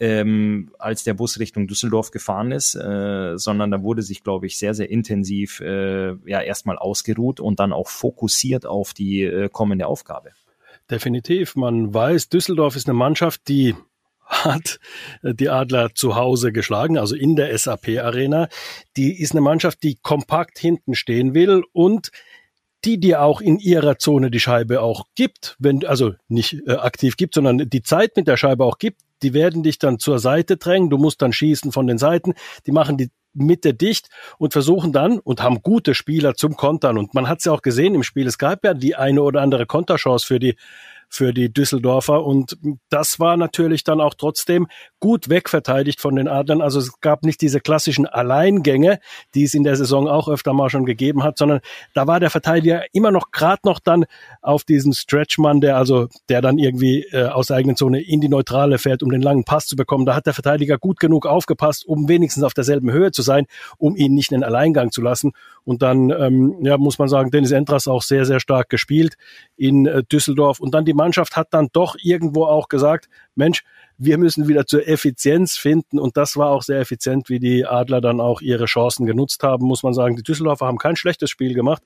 ähm, 0.00 0.72
als 0.80 1.04
der 1.04 1.14
Bus 1.14 1.38
Richtung 1.38 1.68
Düsseldorf 1.68 1.99
Düsseldorf 2.00 2.10
gefahren 2.10 2.52
ist, 2.52 2.74
äh, 2.74 3.36
sondern 3.36 3.70
da 3.70 3.82
wurde 3.82 4.02
sich, 4.02 4.22
glaube 4.22 4.46
ich, 4.46 4.58
sehr, 4.58 4.74
sehr 4.74 4.90
intensiv 4.90 5.60
äh, 5.60 6.14
ja 6.28 6.40
erstmal 6.40 6.78
ausgeruht 6.78 7.40
und 7.40 7.60
dann 7.60 7.72
auch 7.72 7.88
fokussiert 7.88 8.66
auf 8.66 8.94
die 8.94 9.22
äh, 9.22 9.48
kommende 9.48 9.86
Aufgabe. 9.86 10.30
Definitiv. 10.90 11.56
Man 11.56 11.92
weiß, 11.92 12.28
Düsseldorf 12.28 12.76
ist 12.76 12.88
eine 12.88 12.98
Mannschaft, 12.98 13.48
die 13.48 13.74
hat 14.24 14.78
äh, 15.22 15.34
die 15.34 15.50
Adler 15.50 15.94
zu 15.94 16.14
Hause 16.16 16.52
geschlagen, 16.52 16.98
also 16.98 17.14
in 17.14 17.36
der 17.36 17.56
SAP 17.56 18.00
Arena. 18.02 18.48
Die 18.96 19.20
ist 19.20 19.32
eine 19.32 19.40
Mannschaft, 19.40 19.82
die 19.82 19.96
kompakt 20.00 20.58
hinten 20.58 20.94
stehen 20.94 21.34
will 21.34 21.62
und 21.72 22.10
die 22.84 22.98
dir 22.98 23.22
auch 23.22 23.42
in 23.42 23.58
ihrer 23.58 23.98
Zone 23.98 24.30
die 24.30 24.40
Scheibe 24.40 24.80
auch 24.80 25.04
gibt, 25.14 25.56
wenn 25.58 25.84
also 25.84 26.14
nicht 26.28 26.62
äh, 26.66 26.72
aktiv 26.72 27.16
gibt, 27.16 27.34
sondern 27.34 27.58
die 27.58 27.82
Zeit 27.82 28.16
mit 28.16 28.26
der 28.26 28.38
Scheibe 28.38 28.64
auch 28.64 28.78
gibt, 28.78 29.02
die 29.22 29.34
werden 29.34 29.62
dich 29.62 29.78
dann 29.78 29.98
zur 29.98 30.18
Seite 30.18 30.56
drängen, 30.56 30.90
du 30.90 30.98
musst 30.98 31.22
dann 31.22 31.32
schießen 31.32 31.72
von 31.72 31.86
den 31.86 31.98
Seiten, 31.98 32.34
die 32.66 32.72
machen 32.72 32.96
die 32.96 33.10
Mitte 33.32 33.74
dicht 33.74 34.08
und 34.38 34.52
versuchen 34.52 34.92
dann 34.92 35.18
und 35.18 35.42
haben 35.42 35.62
gute 35.62 35.94
Spieler 35.94 36.34
zum 36.34 36.56
Kontern. 36.56 36.98
Und 36.98 37.14
man 37.14 37.28
hat 37.28 37.38
es 37.38 37.44
ja 37.44 37.52
auch 37.52 37.62
gesehen 37.62 37.94
im 37.94 38.02
Spiel, 38.02 38.26
es 38.26 38.38
gab 38.38 38.64
ja 38.64 38.74
die 38.74 38.96
eine 38.96 39.22
oder 39.22 39.40
andere 39.42 39.66
Konterchance 39.66 40.26
für 40.26 40.38
die 40.38 40.56
für 41.10 41.34
die 41.34 41.52
Düsseldorfer. 41.52 42.24
Und 42.24 42.56
das 42.88 43.18
war 43.18 43.36
natürlich 43.36 43.84
dann 43.84 44.00
auch 44.00 44.14
trotzdem 44.14 44.68
gut 45.00 45.28
wegverteidigt 45.28 46.00
von 46.00 46.14
den 46.14 46.28
Adlern. 46.28 46.62
Also 46.62 46.78
es 46.78 47.00
gab 47.00 47.24
nicht 47.24 47.40
diese 47.40 47.60
klassischen 47.60 48.06
Alleingänge, 48.06 49.00
die 49.34 49.44
es 49.44 49.54
in 49.54 49.64
der 49.64 49.76
Saison 49.76 50.08
auch 50.08 50.28
öfter 50.28 50.52
mal 50.52 50.70
schon 50.70 50.86
gegeben 50.86 51.24
hat, 51.24 51.36
sondern 51.36 51.60
da 51.94 52.06
war 52.06 52.20
der 52.20 52.30
Verteidiger 52.30 52.84
immer 52.92 53.10
noch 53.10 53.32
gerade 53.32 53.62
noch 53.64 53.80
dann 53.80 54.06
auf 54.40 54.62
diesen 54.62 54.92
Stretchmann, 54.92 55.60
der 55.60 55.76
also 55.76 56.06
der 56.28 56.40
dann 56.40 56.58
irgendwie 56.58 57.02
äh, 57.10 57.26
aus 57.26 57.48
der 57.48 57.56
eigenen 57.56 57.76
Zone 57.76 58.00
in 58.00 58.20
die 58.20 58.28
Neutrale 58.28 58.78
fährt, 58.78 59.02
um 59.02 59.10
den 59.10 59.22
langen 59.22 59.44
Pass 59.44 59.66
zu 59.66 59.74
bekommen. 59.74 60.06
Da 60.06 60.14
hat 60.14 60.26
der 60.26 60.34
Verteidiger 60.34 60.78
gut 60.78 61.00
genug 61.00 61.26
aufgepasst, 61.26 61.84
um 61.84 62.08
wenigstens 62.08 62.44
auf 62.44 62.54
derselben 62.54 62.92
Höhe 62.92 63.10
zu 63.10 63.19
sein, 63.22 63.46
um 63.78 63.96
ihn 63.96 64.14
nicht 64.14 64.32
in 64.32 64.40
den 64.40 64.44
Alleingang 64.44 64.90
zu 64.90 65.02
lassen. 65.02 65.32
Und 65.64 65.82
dann 65.82 66.10
ähm, 66.10 66.56
ja, 66.62 66.78
muss 66.78 66.98
man 66.98 67.08
sagen, 67.08 67.30
Dennis 67.30 67.52
Entras 67.52 67.88
auch 67.88 68.02
sehr, 68.02 68.24
sehr 68.24 68.40
stark 68.40 68.68
gespielt 68.68 69.16
in 69.56 69.86
äh, 69.86 70.02
Düsseldorf. 70.04 70.60
Und 70.60 70.74
dann 70.74 70.84
die 70.84 70.94
Mannschaft 70.94 71.36
hat 71.36 71.48
dann 71.50 71.68
doch 71.72 71.96
irgendwo 72.02 72.44
auch 72.44 72.68
gesagt, 72.68 73.08
Mensch, 73.34 73.62
wir 73.98 74.16
müssen 74.18 74.48
wieder 74.48 74.66
zur 74.66 74.88
Effizienz 74.88 75.56
finden. 75.56 75.98
Und 75.98 76.16
das 76.16 76.36
war 76.36 76.50
auch 76.50 76.62
sehr 76.62 76.80
effizient, 76.80 77.28
wie 77.28 77.38
die 77.38 77.66
Adler 77.66 78.00
dann 78.00 78.20
auch 78.20 78.40
ihre 78.40 78.64
Chancen 78.64 79.06
genutzt 79.06 79.42
haben, 79.42 79.66
muss 79.66 79.82
man 79.82 79.92
sagen. 79.92 80.16
Die 80.16 80.22
Düsseldorfer 80.22 80.66
haben 80.66 80.78
kein 80.78 80.96
schlechtes 80.96 81.30
Spiel 81.30 81.54
gemacht, 81.54 81.82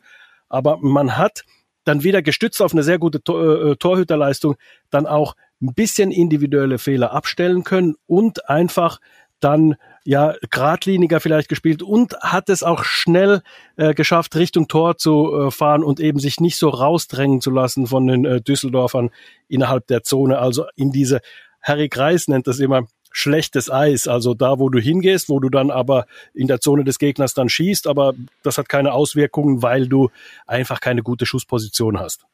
aber 0.49 0.79
man 0.81 1.17
hat 1.17 1.45
dann 1.85 2.03
wieder 2.03 2.23
gestützt 2.23 2.63
auf 2.63 2.73
eine 2.73 2.83
sehr 2.83 2.99
gute 2.99 3.23
Tor, 3.23 3.73
äh, 3.73 3.77
Torhüterleistung 3.77 4.57
dann 4.91 5.07
auch 5.07 5.35
ein 5.61 5.75
bisschen 5.75 6.11
individuelle 6.11 6.79
Fehler 6.79 7.13
abstellen 7.13 7.65
können 7.65 7.95
und 8.07 8.49
einfach 8.49 9.01
dann 9.41 9.77
ja 10.05 10.35
geradliniger 10.51 11.21
vielleicht 11.21 11.49
gespielt 11.49 11.83
und 11.83 12.15
hat 12.21 12.49
es 12.51 12.63
auch 12.63 12.85
schnell 12.85 13.43
äh, 13.77 13.95
geschafft, 13.95 14.37
Richtung 14.37 14.69
Tor 14.69 14.97
zu 14.99 15.47
äh, 15.47 15.51
fahren 15.51 15.83
und 15.83 15.99
eben 15.99 16.19
sich 16.19 16.41
nicht 16.41 16.57
so 16.57 16.69
rausdrängen 16.69 17.41
zu 17.41 17.51
lassen 17.51 17.87
von 17.87 18.07
den 18.07 18.25
äh, 18.25 18.41
Düsseldorfern 18.41 19.11
innerhalb 19.49 19.87
der 19.87 20.03
Zone, 20.03 20.39
also 20.39 20.67
in 20.77 20.93
diese 20.93 21.21
Harry 21.63 21.89
Kreis 21.89 22.29
nennt 22.29 22.47
das 22.47 22.59
immer 22.59 22.87
schlechtes 23.11 23.71
Eis, 23.71 24.09
also 24.09 24.35
da, 24.35 24.59
wo 24.59 24.69
du 24.69 24.81
hingehst, 24.81 25.29
wo 25.29 25.39
du 25.39 25.49
dann 25.49 25.71
aber 25.71 26.07
in 26.35 26.49
der 26.49 26.61
Zone 26.61 26.85
des 26.85 26.99
Gegners 26.99 27.33
dann 27.33 27.49
schießt, 27.49 27.87
aber 27.87 28.13
das 28.43 28.59
hat 28.59 28.69
keine 28.69 28.93
Auswirkungen, 28.93 29.63
weil 29.63 29.89
du 29.89 30.11
einfach 30.47 30.81
keine 30.81 31.03
gute 31.03 31.25
Schussposition 31.25 31.99
hast. 31.99 32.27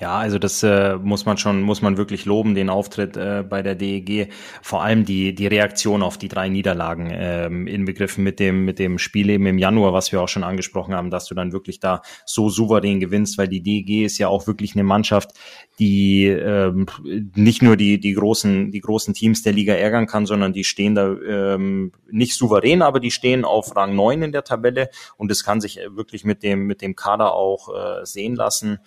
Ja, 0.00 0.16
also 0.16 0.38
das 0.38 0.62
äh, 0.62 0.96
muss 0.96 1.26
man 1.26 1.38
schon, 1.38 1.60
muss 1.60 1.82
man 1.82 1.96
wirklich 1.96 2.24
loben, 2.24 2.54
den 2.54 2.70
Auftritt 2.70 3.16
äh, 3.16 3.42
bei 3.42 3.62
der 3.62 3.74
DEG. 3.74 4.28
Vor 4.62 4.80
allem 4.84 5.04
die, 5.04 5.34
die 5.34 5.48
Reaktion 5.48 6.04
auf 6.04 6.16
die 6.16 6.28
drei 6.28 6.48
Niederlagen 6.48 7.08
ähm, 7.12 7.66
inbegriffen 7.66 8.22
mit 8.22 8.38
dem, 8.38 8.64
mit 8.64 8.78
dem 8.78 8.98
Spiel 8.98 9.28
eben 9.28 9.46
im 9.46 9.58
Januar, 9.58 9.92
was 9.92 10.12
wir 10.12 10.20
auch 10.20 10.28
schon 10.28 10.44
angesprochen 10.44 10.94
haben, 10.94 11.10
dass 11.10 11.26
du 11.26 11.34
dann 11.34 11.52
wirklich 11.52 11.80
da 11.80 12.02
so 12.26 12.48
souverän 12.48 13.00
gewinnst, 13.00 13.38
weil 13.38 13.48
die 13.48 13.60
DEG 13.60 14.04
ist 14.04 14.18
ja 14.18 14.28
auch 14.28 14.46
wirklich 14.46 14.76
eine 14.76 14.84
Mannschaft, 14.84 15.32
die 15.80 16.26
ähm, 16.26 16.86
nicht 17.34 17.62
nur 17.62 17.76
die, 17.76 17.98
die 17.98 18.12
großen, 18.12 18.70
die 18.70 18.80
großen 18.80 19.14
Teams 19.14 19.42
der 19.42 19.52
Liga 19.52 19.74
ärgern 19.74 20.06
kann, 20.06 20.26
sondern 20.26 20.52
die 20.52 20.62
stehen 20.62 20.94
da 20.94 21.12
ähm, 21.28 21.90
nicht 22.08 22.34
souverän, 22.34 22.82
aber 22.82 23.00
die 23.00 23.10
stehen 23.10 23.44
auf 23.44 23.74
Rang 23.74 23.96
neun 23.96 24.22
in 24.22 24.30
der 24.30 24.44
Tabelle 24.44 24.90
und 25.16 25.32
es 25.32 25.42
kann 25.42 25.60
sich 25.60 25.80
wirklich 25.90 26.22
mit 26.24 26.44
dem, 26.44 26.66
mit 26.68 26.82
dem 26.82 26.94
Kader 26.94 27.32
auch 27.32 27.68
äh, 27.68 28.06
sehen 28.06 28.36
lassen 28.36 28.78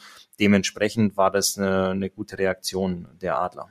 dementsprechend 0.41 1.15
war 1.15 1.31
das 1.31 1.57
eine, 1.57 1.89
eine 1.89 2.09
gute 2.09 2.37
Reaktion 2.37 3.07
der 3.21 3.39
Adler. 3.39 3.69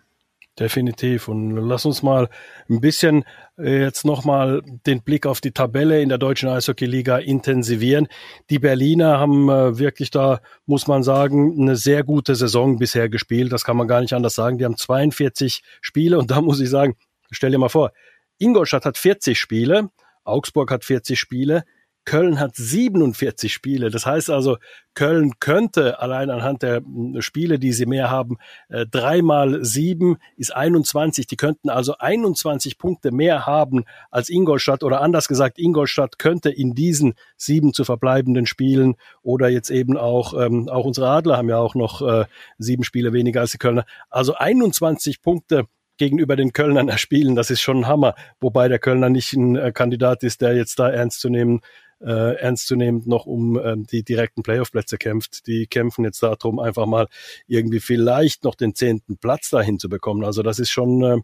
Definitiv. 0.58 1.28
Und 1.28 1.56
lass 1.56 1.86
uns 1.86 2.02
mal 2.02 2.28
ein 2.68 2.80
bisschen 2.80 3.24
äh, 3.56 3.80
jetzt 3.80 4.04
nochmal 4.04 4.62
den 4.86 5.02
Blick 5.02 5.24
auf 5.24 5.40
die 5.40 5.52
Tabelle 5.52 6.02
in 6.02 6.10
der 6.10 6.18
deutschen 6.18 6.48
Eishockey-Liga 6.48 7.18
intensivieren. 7.18 8.08
Die 8.50 8.58
Berliner 8.58 9.18
haben 9.18 9.48
äh, 9.48 9.78
wirklich 9.78 10.10
da, 10.10 10.40
muss 10.66 10.86
man 10.86 11.02
sagen, 11.02 11.56
eine 11.60 11.76
sehr 11.76 12.04
gute 12.04 12.34
Saison 12.34 12.78
bisher 12.78 13.08
gespielt. 13.08 13.52
Das 13.52 13.64
kann 13.64 13.76
man 13.76 13.88
gar 13.88 14.02
nicht 14.02 14.12
anders 14.12 14.34
sagen. 14.34 14.58
Die 14.58 14.64
haben 14.64 14.76
42 14.76 15.62
Spiele 15.80 16.18
und 16.18 16.30
da 16.30 16.42
muss 16.42 16.60
ich 16.60 16.68
sagen, 16.68 16.94
stell 17.30 17.52
dir 17.52 17.58
mal 17.58 17.68
vor, 17.68 17.92
Ingolstadt 18.38 18.84
hat 18.84 18.98
40 18.98 19.38
Spiele, 19.38 19.88
Augsburg 20.24 20.70
hat 20.70 20.84
40 20.84 21.18
Spiele, 21.18 21.64
Köln 22.04 22.40
hat 22.40 22.56
47 22.56 23.52
Spiele. 23.52 23.90
Das 23.90 24.06
heißt 24.06 24.30
also, 24.30 24.56
Köln 24.94 25.34
könnte 25.38 26.00
allein 26.00 26.30
anhand 26.30 26.62
der 26.62 26.78
hm, 26.78 27.20
Spiele, 27.20 27.58
die 27.58 27.72
sie 27.72 27.86
mehr 27.86 28.10
haben, 28.10 28.38
äh, 28.68 28.86
dreimal 28.86 29.64
sieben 29.64 30.16
ist 30.36 30.54
21. 30.54 31.26
Die 31.26 31.36
könnten 31.36 31.68
also 31.68 31.96
21 31.98 32.78
Punkte 32.78 33.12
mehr 33.12 33.46
haben 33.46 33.84
als 34.10 34.28
Ingolstadt 34.28 34.82
oder 34.82 35.00
anders 35.00 35.28
gesagt, 35.28 35.58
Ingolstadt 35.58 36.18
könnte 36.18 36.50
in 36.50 36.74
diesen 36.74 37.14
sieben 37.36 37.72
zu 37.72 37.84
verbleibenden 37.84 38.46
Spielen 38.46 38.96
oder 39.22 39.48
jetzt 39.48 39.70
eben 39.70 39.96
auch, 39.96 40.34
ähm, 40.34 40.68
auch 40.68 40.84
unsere 40.84 41.08
Adler 41.08 41.36
haben 41.36 41.48
ja 41.48 41.58
auch 41.58 41.74
noch 41.74 42.02
äh, 42.02 42.24
sieben 42.58 42.82
Spiele 42.82 43.12
weniger 43.12 43.40
als 43.40 43.52
die 43.52 43.58
Kölner. 43.58 43.84
Also 44.08 44.34
21 44.34 45.22
Punkte 45.22 45.66
gegenüber 46.00 46.34
den 46.34 46.52
Kölnern 46.52 46.88
erspielen, 46.88 47.36
das 47.36 47.50
ist 47.50 47.60
schon 47.60 47.78
ein 47.78 47.86
Hammer. 47.86 48.16
Wobei 48.40 48.66
der 48.66 48.80
Kölner 48.80 49.08
nicht 49.08 49.32
ein 49.34 49.54
äh, 49.54 49.70
Kandidat 49.70 50.24
ist, 50.24 50.40
der 50.40 50.56
jetzt 50.56 50.80
da 50.80 50.88
ernst 50.88 51.20
zu 51.20 51.28
nehmen 51.28 51.60
äh, 52.00 52.34
ernstzunehmend 52.36 53.06
noch 53.06 53.26
um 53.26 53.58
ähm, 53.58 53.86
die 53.86 54.02
direkten 54.02 54.42
Playoff-Plätze 54.42 54.98
kämpft. 54.98 55.46
Die 55.46 55.66
kämpfen 55.66 56.04
jetzt 56.04 56.22
darum, 56.22 56.58
einfach 56.58 56.86
mal 56.86 57.08
irgendwie 57.46 57.80
vielleicht 57.80 58.44
noch 58.44 58.54
den 58.54 58.74
zehnten 58.74 59.18
Platz 59.18 59.50
dahin 59.50 59.78
zu 59.78 59.88
bekommen. 59.88 60.24
Also 60.24 60.42
das 60.42 60.58
ist 60.58 60.70
schon 60.70 61.02
äh, 61.02 61.18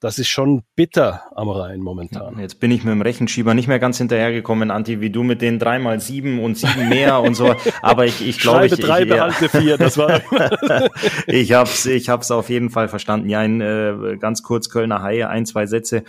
das 0.00 0.18
ist 0.18 0.28
schon 0.28 0.62
bitter 0.76 1.24
am 1.36 1.50
Rhein 1.50 1.80
momentan. 1.80 2.38
Jetzt 2.38 2.58
bin 2.58 2.70
ich 2.70 2.84
mit 2.84 2.92
dem 2.92 3.02
Rechenschieber 3.02 3.52
nicht 3.52 3.68
mehr 3.68 3.78
ganz 3.78 3.98
hinterhergekommen, 3.98 4.70
Anti, 4.70 5.02
wie 5.02 5.10
du 5.10 5.22
mit 5.22 5.42
den 5.42 5.58
dreimal 5.58 6.00
sieben 6.00 6.42
und 6.42 6.56
sieben 6.56 6.88
mehr 6.88 7.20
und 7.20 7.34
so. 7.34 7.54
Aber 7.82 8.06
ich, 8.06 8.26
ich 8.26 8.38
glaube, 8.38 8.66
ich, 8.66 8.72
drei, 8.72 9.02
ich, 9.02 9.08
behalte 9.10 9.50
vier, 9.50 9.76
das 9.76 9.98
war. 9.98 10.22
ich 11.26 11.52
hab's, 11.52 11.84
ich 11.84 12.08
hab's 12.08 12.30
auf 12.30 12.48
jeden 12.48 12.70
Fall 12.70 12.88
verstanden. 12.88 13.28
Ja, 13.28 13.40
ein, 13.40 13.60
äh, 13.60 14.16
ganz 14.18 14.42
kurz 14.42 14.70
Kölner 14.70 15.02
Haie, 15.02 15.28
ein, 15.28 15.44
zwei 15.44 15.66
Sätze. 15.66 16.04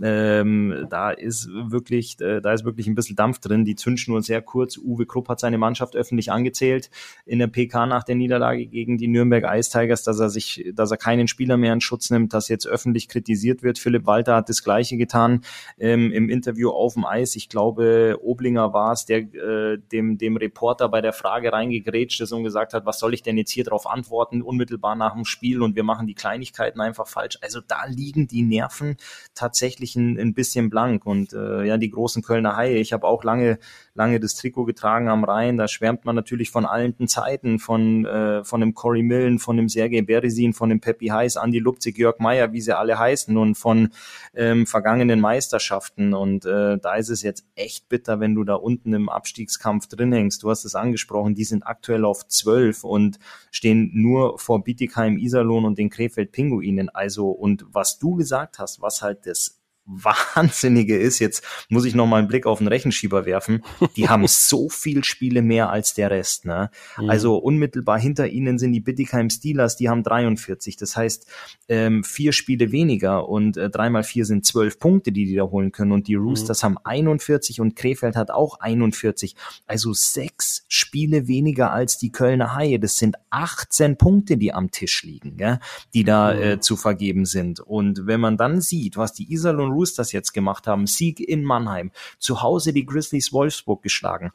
Ähm, 0.00 0.86
da 0.88 1.10
ist 1.10 1.48
wirklich, 1.50 2.20
äh, 2.20 2.40
da 2.40 2.52
ist 2.52 2.64
wirklich 2.64 2.86
ein 2.86 2.94
bisschen 2.94 3.16
Dampf 3.16 3.40
drin. 3.40 3.64
Die 3.64 3.74
Zündschnur 3.74 4.22
sehr 4.22 4.40
kurz. 4.40 4.78
Uwe 4.78 5.04
Krupp 5.04 5.28
hat 5.28 5.40
seine 5.40 5.58
Mannschaft 5.58 5.96
öffentlich 5.96 6.30
angezählt 6.30 6.90
in 7.26 7.40
der 7.40 7.48
PK 7.48 7.86
nach 7.86 8.04
der 8.04 8.14
Niederlage 8.14 8.66
gegen 8.66 8.98
die 8.98 9.08
Nürnberg 9.08 9.44
Ice 9.52 9.76
Tigers, 9.76 10.04
dass 10.04 10.20
er 10.20 10.30
sich, 10.30 10.70
dass 10.74 10.92
er 10.92 10.96
keinen 10.96 11.26
Spieler 11.26 11.56
mehr 11.56 11.72
in 11.72 11.80
Schutz 11.80 12.10
nimmt, 12.10 12.32
dass 12.34 12.48
jetzt 12.48 12.68
öffentlich 12.68 13.08
kritisiert 13.08 13.31
kritisiert 13.32 13.62
wird. 13.62 13.78
Philipp 13.78 14.06
Walter 14.06 14.36
hat 14.36 14.48
das 14.48 14.62
Gleiche 14.62 14.96
getan 14.96 15.42
ähm, 15.78 16.12
im 16.12 16.28
Interview 16.28 16.70
auf 16.70 16.94
dem 16.94 17.04
Eis. 17.04 17.34
Ich 17.34 17.48
glaube, 17.48 18.18
Oblinger 18.22 18.72
war 18.72 18.92
es, 18.92 19.06
der 19.06 19.18
äh, 19.20 19.78
dem, 19.78 20.18
dem 20.18 20.36
Reporter 20.36 20.88
bei 20.88 21.00
der 21.00 21.12
Frage 21.12 21.52
reingegrätscht 21.52 22.20
ist 22.20 22.32
und 22.32 22.44
gesagt 22.44 22.74
hat, 22.74 22.84
was 22.84 22.98
soll 22.98 23.14
ich 23.14 23.22
denn 23.22 23.38
jetzt 23.38 23.50
hier 23.50 23.64
darauf 23.64 23.86
antworten, 23.86 24.42
unmittelbar 24.42 24.96
nach 24.96 25.14
dem 25.14 25.24
Spiel 25.24 25.62
und 25.62 25.76
wir 25.76 25.82
machen 25.82 26.06
die 26.06 26.14
Kleinigkeiten 26.14 26.80
einfach 26.80 27.08
falsch. 27.08 27.38
Also 27.40 27.60
da 27.66 27.86
liegen 27.86 28.26
die 28.26 28.42
Nerven 28.42 28.96
tatsächlich 29.34 29.96
ein, 29.96 30.18
ein 30.18 30.34
bisschen 30.34 30.68
blank 30.68 31.06
und 31.06 31.32
äh, 31.32 31.64
ja, 31.64 31.78
die 31.78 31.90
großen 31.90 32.22
Kölner 32.22 32.56
Haie. 32.56 32.76
Ich 32.76 32.92
habe 32.92 33.06
auch 33.06 33.24
lange 33.24 33.58
lange 33.94 34.20
das 34.20 34.34
Trikot 34.34 34.64
getragen 34.64 35.08
am 35.08 35.24
Rhein. 35.24 35.56
Da 35.56 35.68
schwärmt 35.68 36.04
man 36.04 36.16
natürlich 36.16 36.50
von 36.50 36.64
allen 36.64 37.08
Zeiten, 37.08 37.58
von, 37.58 38.06
äh, 38.06 38.44
von 38.44 38.60
dem 38.60 38.74
Cory 38.74 39.02
Millen, 39.02 39.38
von 39.38 39.56
dem 39.56 39.68
Sergei 39.68 40.02
Beresin, 40.02 40.54
von 40.54 40.70
dem 40.70 40.80
Peppi 40.80 41.08
Heiß, 41.08 41.36
Andi 41.36 41.58
Lupzig, 41.58 41.98
Jörg 41.98 42.18
Meyer, 42.18 42.52
wie 42.52 42.60
sie 42.60 42.76
alle 42.76 42.98
heißen 42.98 43.36
und 43.36 43.56
von 43.56 43.90
ähm, 44.34 44.66
vergangenen 44.66 45.20
Meisterschaften. 45.20 46.14
Und 46.14 46.46
äh, 46.46 46.78
da 46.78 46.94
ist 46.94 47.10
es 47.10 47.22
jetzt 47.22 47.44
echt 47.54 47.88
bitter, 47.88 48.20
wenn 48.20 48.34
du 48.34 48.44
da 48.44 48.54
unten 48.54 48.94
im 48.94 49.08
Abstiegskampf 49.08 49.88
drin 49.88 50.12
hängst. 50.12 50.42
Du 50.42 50.50
hast 50.50 50.64
es 50.64 50.74
angesprochen, 50.74 51.34
die 51.34 51.44
sind 51.44 51.66
aktuell 51.66 52.04
auf 52.04 52.26
zwölf 52.28 52.84
und 52.84 53.18
stehen 53.50 53.90
nur 53.92 54.38
vor 54.38 54.64
Bietigheim, 54.64 55.18
Iserlohn 55.18 55.64
und 55.64 55.78
den 55.78 55.90
Krefeld 55.90 56.32
Pinguinen. 56.32 56.88
Also, 56.88 57.30
und 57.30 57.66
was 57.70 57.98
du 57.98 58.14
gesagt 58.14 58.58
hast, 58.58 58.80
was 58.80 59.02
halt 59.02 59.26
das 59.26 59.61
Wahnsinnige 59.84 60.96
ist, 60.96 61.18
jetzt 61.18 61.44
muss 61.68 61.84
ich 61.84 61.94
noch 61.94 62.06
mal 62.06 62.18
einen 62.18 62.28
Blick 62.28 62.46
auf 62.46 62.58
den 62.58 62.68
Rechenschieber 62.68 63.26
werfen, 63.26 63.64
die 63.96 64.08
haben 64.08 64.26
so 64.28 64.68
viel 64.68 65.02
Spiele 65.04 65.42
mehr 65.42 65.70
als 65.70 65.94
der 65.94 66.10
Rest. 66.10 66.44
Ne? 66.44 66.70
Mhm. 66.98 67.10
Also 67.10 67.36
unmittelbar 67.36 67.98
hinter 67.98 68.28
ihnen 68.28 68.58
sind 68.58 68.72
die 68.72 68.80
Bittigheim 68.80 69.28
Steelers, 69.28 69.76
die 69.76 69.88
haben 69.88 70.02
43. 70.02 70.76
Das 70.76 70.96
heißt, 70.96 71.26
ähm, 71.68 72.04
vier 72.04 72.32
Spiele 72.32 72.70
weniger 72.70 73.28
und 73.28 73.56
äh, 73.56 73.70
drei 73.70 73.90
mal 73.90 74.04
vier 74.04 74.24
sind 74.24 74.46
zwölf 74.46 74.78
Punkte, 74.78 75.10
die 75.10 75.24
die 75.24 75.34
da 75.34 75.44
holen 75.44 75.72
können. 75.72 75.92
Und 75.92 76.06
die 76.06 76.16
mhm. 76.16 76.28
Roosters 76.28 76.62
mhm. 76.62 76.66
haben 76.66 76.78
41 76.84 77.60
und 77.60 77.74
Krefeld 77.74 78.14
hat 78.14 78.30
auch 78.30 78.60
41. 78.60 79.34
Also 79.66 79.92
sechs 79.92 80.64
Spiele 80.68 81.26
weniger 81.26 81.72
als 81.72 81.98
die 81.98 82.12
Kölner 82.12 82.54
Haie. 82.54 82.78
Das 82.78 82.96
sind 82.96 83.16
18 83.30 83.96
Punkte, 83.96 84.36
die 84.36 84.52
am 84.52 84.70
Tisch 84.70 85.02
liegen, 85.02 85.36
gell? 85.36 85.58
die 85.92 86.04
da 86.04 86.32
mhm. 86.32 86.42
äh, 86.42 86.60
zu 86.60 86.76
vergeben 86.76 87.24
sind. 87.24 87.60
Und 87.60 88.06
wenn 88.06 88.20
man 88.20 88.36
dann 88.36 88.60
sieht, 88.60 88.96
was 88.96 89.12
die 89.12 89.32
Iserlohn 89.32 89.71
Roosters 89.72 90.12
jetzt 90.12 90.32
gemacht 90.32 90.66
haben. 90.66 90.86
Sieg 90.86 91.20
in 91.20 91.44
Mannheim. 91.44 91.90
Zu 92.18 92.42
Hause 92.42 92.72
die 92.72 92.86
Grizzlies 92.86 93.32
Wolfsburg 93.32 93.82
geschlagen. 93.82 94.32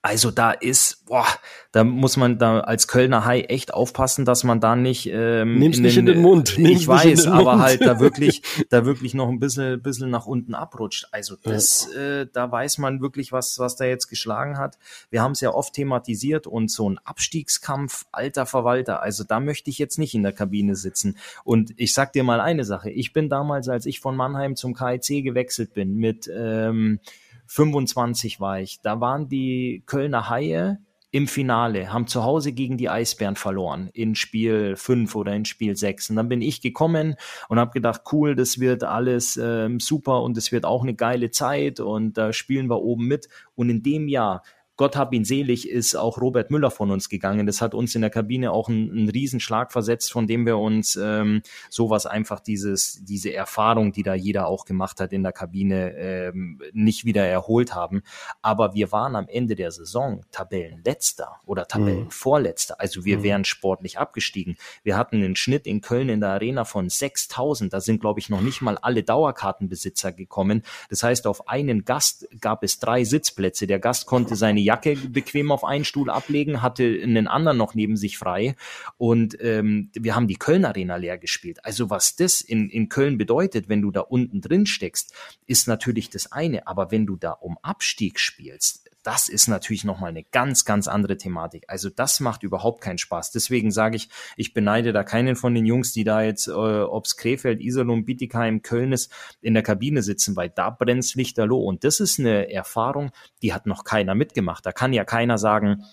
Also 0.00 0.30
da 0.30 0.52
ist, 0.52 1.06
boah, 1.06 1.26
da 1.72 1.82
muss 1.82 2.16
man 2.16 2.38
da 2.38 2.60
als 2.60 2.86
Kölner 2.86 3.24
Hai 3.24 3.40
echt 3.40 3.74
aufpassen, 3.74 4.24
dass 4.24 4.44
man 4.44 4.60
da 4.60 4.76
nicht 4.76 5.10
ähm, 5.12 5.58
Nimm's 5.58 5.78
in 5.78 5.82
nicht 5.82 5.96
in 5.96 6.06
den 6.06 6.20
Mund. 6.20 6.54
Nimm's 6.56 6.82
ich 6.82 6.88
weiß, 6.88 7.26
aber 7.26 7.52
Mund. 7.52 7.62
halt 7.62 7.80
da 7.80 7.98
wirklich, 8.00 8.42
da 8.70 8.86
wirklich 8.86 9.14
noch 9.14 9.28
ein 9.28 9.40
bisschen, 9.40 9.82
bisschen 9.82 10.08
nach 10.08 10.26
unten 10.26 10.54
abrutscht. 10.54 11.08
Also 11.10 11.34
das, 11.42 11.88
ja. 11.92 12.20
äh, 12.20 12.26
da 12.32 12.50
weiß 12.50 12.78
man 12.78 13.00
wirklich, 13.00 13.32
was, 13.32 13.58
was 13.58 13.74
da 13.74 13.86
jetzt 13.86 14.06
geschlagen 14.06 14.56
hat. 14.56 14.78
Wir 15.10 15.20
haben 15.20 15.32
es 15.32 15.40
ja 15.40 15.52
oft 15.52 15.74
thematisiert 15.74 16.46
und 16.46 16.70
so 16.70 16.88
ein 16.88 16.98
Abstiegskampf, 17.04 18.06
alter 18.12 18.46
Verwalter. 18.46 19.02
Also 19.02 19.24
da 19.24 19.40
möchte 19.40 19.68
ich 19.68 19.78
jetzt 19.78 19.98
nicht 19.98 20.14
in 20.14 20.22
der 20.22 20.32
Kabine 20.32 20.76
sitzen. 20.76 21.18
Und 21.42 21.74
ich 21.76 21.92
sag 21.92 22.12
dir 22.12 22.22
mal 22.22 22.40
eine 22.40 22.64
Sache. 22.64 22.88
Ich 22.88 23.12
bin 23.12 23.28
damals, 23.28 23.68
als 23.68 23.84
ich 23.84 23.98
von 23.98 24.14
Mannheim 24.14 24.54
zum 24.54 24.74
KIC 24.74 25.24
gewechselt 25.24 25.74
bin, 25.74 25.96
mit 25.96 26.30
ähm, 26.32 27.00
25 27.48 28.40
war 28.40 28.60
ich. 28.60 28.80
Da 28.82 29.00
waren 29.00 29.28
die 29.28 29.82
Kölner 29.86 30.28
Haie 30.28 30.78
im 31.10 31.26
Finale, 31.26 31.90
haben 31.90 32.06
zu 32.06 32.22
Hause 32.22 32.52
gegen 32.52 32.76
die 32.76 32.90
Eisbären 32.90 33.36
verloren 33.36 33.88
in 33.94 34.14
Spiel 34.14 34.76
5 34.76 35.14
oder 35.16 35.34
in 35.34 35.46
Spiel 35.46 35.74
6. 35.74 36.10
Und 36.10 36.16
dann 36.16 36.28
bin 36.28 36.42
ich 36.42 36.60
gekommen 36.60 37.14
und 37.48 37.58
habe 37.58 37.70
gedacht, 37.70 38.02
cool, 38.12 38.34
das 38.34 38.60
wird 38.60 38.84
alles 38.84 39.38
ähm, 39.42 39.80
super 39.80 40.22
und 40.22 40.36
es 40.36 40.52
wird 40.52 40.66
auch 40.66 40.82
eine 40.82 40.94
geile 40.94 41.30
Zeit 41.30 41.80
und 41.80 42.18
da 42.18 42.34
spielen 42.34 42.68
wir 42.68 42.82
oben 42.82 43.06
mit. 43.06 43.28
Und 43.54 43.70
in 43.70 43.82
dem 43.82 44.06
Jahr 44.06 44.42
Gott 44.78 44.94
hab 44.94 45.12
ihn 45.12 45.24
selig, 45.24 45.68
ist 45.68 45.96
auch 45.96 46.18
Robert 46.18 46.52
Müller 46.52 46.70
von 46.70 46.92
uns 46.92 47.08
gegangen. 47.08 47.48
Das 47.48 47.60
hat 47.60 47.74
uns 47.74 47.96
in 47.96 48.00
der 48.00 48.10
Kabine 48.10 48.52
auch 48.52 48.68
einen, 48.68 48.92
einen 48.92 49.10
Riesenschlag 49.10 49.72
versetzt, 49.72 50.12
von 50.12 50.28
dem 50.28 50.46
wir 50.46 50.56
uns 50.56 50.94
ähm, 50.94 51.42
sowas 51.68 52.06
einfach 52.06 52.38
dieses, 52.38 53.00
diese 53.02 53.34
Erfahrung, 53.34 53.90
die 53.90 54.04
da 54.04 54.14
jeder 54.14 54.46
auch 54.46 54.64
gemacht 54.64 55.00
hat 55.00 55.12
in 55.12 55.24
der 55.24 55.32
Kabine, 55.32 55.96
ähm, 55.96 56.62
nicht 56.72 57.04
wieder 57.04 57.26
erholt 57.26 57.74
haben. 57.74 58.02
Aber 58.40 58.72
wir 58.72 58.92
waren 58.92 59.16
am 59.16 59.26
Ende 59.26 59.56
der 59.56 59.72
Saison 59.72 60.24
Tabellenletzter 60.30 61.40
oder 61.44 61.66
Tabellenvorletzter. 61.66 62.78
Also 62.78 63.04
wir 63.04 63.18
mhm. 63.18 63.22
wären 63.24 63.44
sportlich 63.44 63.98
abgestiegen. 63.98 64.58
Wir 64.84 64.96
hatten 64.96 65.16
einen 65.16 65.34
Schnitt 65.34 65.66
in 65.66 65.80
Köln 65.80 66.08
in 66.08 66.20
der 66.20 66.30
Arena 66.30 66.64
von 66.64 66.88
6000. 66.88 67.72
Da 67.72 67.80
sind, 67.80 68.00
glaube 68.00 68.20
ich, 68.20 68.28
noch 68.28 68.42
nicht 68.42 68.62
mal 68.62 68.78
alle 68.78 69.02
Dauerkartenbesitzer 69.02 70.12
gekommen. 70.12 70.62
Das 70.88 71.02
heißt, 71.02 71.26
auf 71.26 71.48
einen 71.48 71.84
Gast 71.84 72.28
gab 72.40 72.62
es 72.62 72.78
drei 72.78 73.02
Sitzplätze. 73.02 73.66
Der 73.66 73.80
Gast 73.80 74.06
konnte 74.06 74.36
seine 74.36 74.67
Jacke 74.68 74.96
bequem 74.96 75.50
auf 75.50 75.64
einen 75.64 75.86
Stuhl 75.86 76.10
ablegen, 76.10 76.60
hatte 76.60 77.00
einen 77.02 77.26
anderen 77.26 77.56
noch 77.56 77.74
neben 77.74 77.96
sich 77.96 78.18
frei 78.18 78.54
und 78.98 79.38
ähm, 79.40 79.90
wir 79.94 80.14
haben 80.14 80.28
die 80.28 80.36
Köln 80.36 80.66
Arena 80.66 80.96
leer 80.96 81.16
gespielt. 81.16 81.64
Also 81.64 81.88
was 81.88 82.16
das 82.16 82.42
in, 82.42 82.68
in 82.68 82.90
Köln 82.90 83.16
bedeutet, 83.16 83.70
wenn 83.70 83.80
du 83.80 83.90
da 83.90 84.00
unten 84.00 84.42
drin 84.42 84.66
steckst, 84.66 85.14
ist 85.46 85.68
natürlich 85.68 86.10
das 86.10 86.32
eine, 86.32 86.66
aber 86.66 86.90
wenn 86.90 87.06
du 87.06 87.16
da 87.16 87.30
um 87.30 87.56
Abstieg 87.62 88.20
spielst, 88.20 88.87
das 89.02 89.28
ist 89.28 89.48
natürlich 89.48 89.84
nochmal 89.84 90.10
eine 90.10 90.24
ganz, 90.24 90.64
ganz 90.64 90.88
andere 90.88 91.16
Thematik. 91.16 91.64
Also 91.68 91.88
das 91.90 92.20
macht 92.20 92.42
überhaupt 92.42 92.80
keinen 92.80 92.98
Spaß. 92.98 93.30
Deswegen 93.30 93.70
sage 93.70 93.96
ich, 93.96 94.08
ich 94.36 94.54
beneide 94.54 94.92
da 94.92 95.04
keinen 95.04 95.36
von 95.36 95.54
den 95.54 95.66
Jungs, 95.66 95.92
die 95.92 96.04
da 96.04 96.22
jetzt, 96.22 96.48
äh, 96.48 96.50
ob's 96.52 97.16
Krefeld, 97.16 97.60
Iserlohn, 97.60 98.04
Bietigheim, 98.04 98.62
Köln 98.62 98.92
ist, 98.92 99.12
in 99.40 99.54
der 99.54 99.62
Kabine 99.62 100.02
sitzen, 100.02 100.36
weil 100.36 100.50
da 100.50 100.70
brennt's 100.70 101.14
lichterloh. 101.14 101.62
Und 101.62 101.84
das 101.84 102.00
ist 102.00 102.18
eine 102.18 102.52
Erfahrung, 102.52 103.10
die 103.42 103.52
hat 103.52 103.66
noch 103.66 103.84
keiner 103.84 104.14
mitgemacht. 104.14 104.66
Da 104.66 104.72
kann 104.72 104.92
ja 104.92 105.04
keiner 105.04 105.38
sagen, 105.38 105.84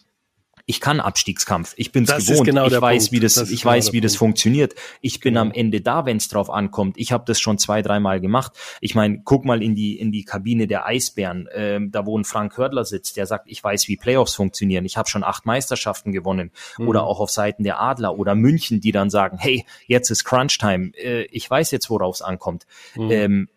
ich 0.68 0.80
kann 0.80 1.00
Abstiegskampf. 1.00 1.74
Ich 1.78 1.92
bin's 1.92 2.10
das 2.10 2.26
gewohnt. 2.26 2.48
Genau 2.48 2.66
ich 2.66 2.82
weiß, 2.82 3.04
Punkt. 3.04 3.12
wie 3.12 3.20
das, 3.20 3.36
das 3.36 3.52
ich 3.52 3.62
genau 3.62 3.74
weiß, 3.74 3.88
wie 3.88 3.98
Punkt. 3.98 4.06
das 4.06 4.16
funktioniert. 4.16 4.74
Ich 5.02 5.20
bin 5.20 5.36
genau. 5.36 5.42
am 5.42 5.52
Ende 5.52 5.82
da, 5.82 6.06
wenn 6.06 6.18
es 6.18 6.28
drauf 6.28 6.50
ankommt. 6.50 6.98
Ich 6.98 7.12
habe 7.12 7.24
das 7.28 7.40
schon 7.40 7.60
zwei, 7.60 7.84
dreimal 7.84 8.20
gemacht. 8.20 8.54
Ich 8.82 8.96
meine, 8.96 9.22
guck 9.24 9.46
mal 9.46 9.62
in 9.62 9.76
die 9.76 10.00
in 10.00 10.12
die 10.12 10.24
Kabine 10.24 10.66
der 10.66 10.88
Eisbären, 10.88 11.48
ähm, 11.54 11.92
da 11.92 12.06
wo 12.06 12.18
ein 12.18 12.26
Frank 12.26 12.58
Hördler 12.58 12.84
sitzt, 12.84 13.16
der 13.16 13.28
sagt, 13.28 13.46
ich 13.48 13.64
weiß, 13.64 13.88
wie 13.88 13.96
Playoffs 13.96 14.34
funktionieren. 14.34 14.86
Ich 14.86 14.98
habe 14.98 15.08
schon 15.08 15.24
acht 15.24 15.46
Meisterschaften 15.46 16.12
gewonnen. 16.12 16.52
Mhm. 16.78 16.88
Oder 16.88 17.04
auch 17.04 17.20
auf 17.20 17.30
Seiten 17.30 17.64
der 17.64 17.80
Adler 17.80 18.18
oder 18.18 18.34
München, 18.34 18.82
die 18.82 18.92
dann 18.92 19.12
sagen, 19.12 19.38
hey, 19.38 19.66
jetzt 19.86 20.10
ist 20.10 20.24
Crunch 20.24 20.58
Time. 20.58 20.92
Äh, 20.96 21.24
ich 21.26 21.50
weiß 21.50 21.70
jetzt, 21.72 21.90
worauf 21.92 22.16
es 22.16 22.22
ankommt. 22.24 22.66
Mhm. 22.96 23.12
Ähm, 23.12 23.50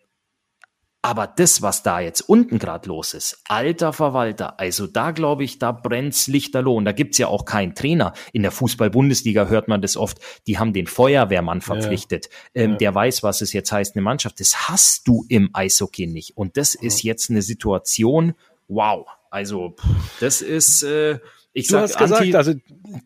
aber 1.01 1.27
das, 1.29 1.63
was 1.63 1.83
da 1.83 2.01
jetzt 2.01 2.23
unten 2.23 2.59
gerade 2.59 2.89
los 2.89 3.15
ist, 3.15 3.41
alter 3.49 3.93
Verwalter, 3.93 4.59
also 4.59 4.87
da 4.87 5.13
glaube 5.13 5.45
ich, 5.45 5.59
da 5.59 5.71
brennt's 5.71 6.27
lichterloh. 6.27 6.75
Und 6.75 6.85
da 6.85 6.93
gibt's 6.93 7.19
ja 7.19 7.29
auch 7.29 7.45
keinen 7.45 7.75
Trainer. 7.75 8.13
In 8.33 8.43
der 8.43 8.51
Fußball-Bundesliga 8.51 9.47
hört 9.47 9.69
man 9.69 9.81
das 9.81 9.97
oft, 9.97 10.19
die 10.47 10.59
haben 10.59 10.73
den 10.73 10.87
Feuerwehrmann 10.87 11.61
verpflichtet, 11.61 12.29
ja. 12.55 12.63
Ähm, 12.63 12.71
ja. 12.73 12.77
der 12.79 12.95
weiß, 12.95 13.23
was 13.23 13.41
es 13.41 13.53
jetzt 13.53 13.71
heißt, 13.71 13.95
eine 13.95 14.03
Mannschaft. 14.03 14.41
Das 14.41 14.69
hast 14.69 15.07
du 15.07 15.25
im 15.29 15.51
Eishockey 15.53 16.09
nicht. 16.09 16.37
Und 16.37 16.57
das 16.57 16.75
ist 16.75 17.03
jetzt 17.03 17.31
eine 17.31 17.43
Situation, 17.43 18.35
wow. 18.67 19.07
Also, 19.31 19.77
das 20.21 20.41
ist, 20.41 20.83
äh, 20.83 21.19
ich 21.59 21.67
du 21.67 21.73
sag, 21.73 21.83
hast 21.83 21.99
gesagt, 21.99 22.21
Anti, 22.23 22.35
also 22.37 22.53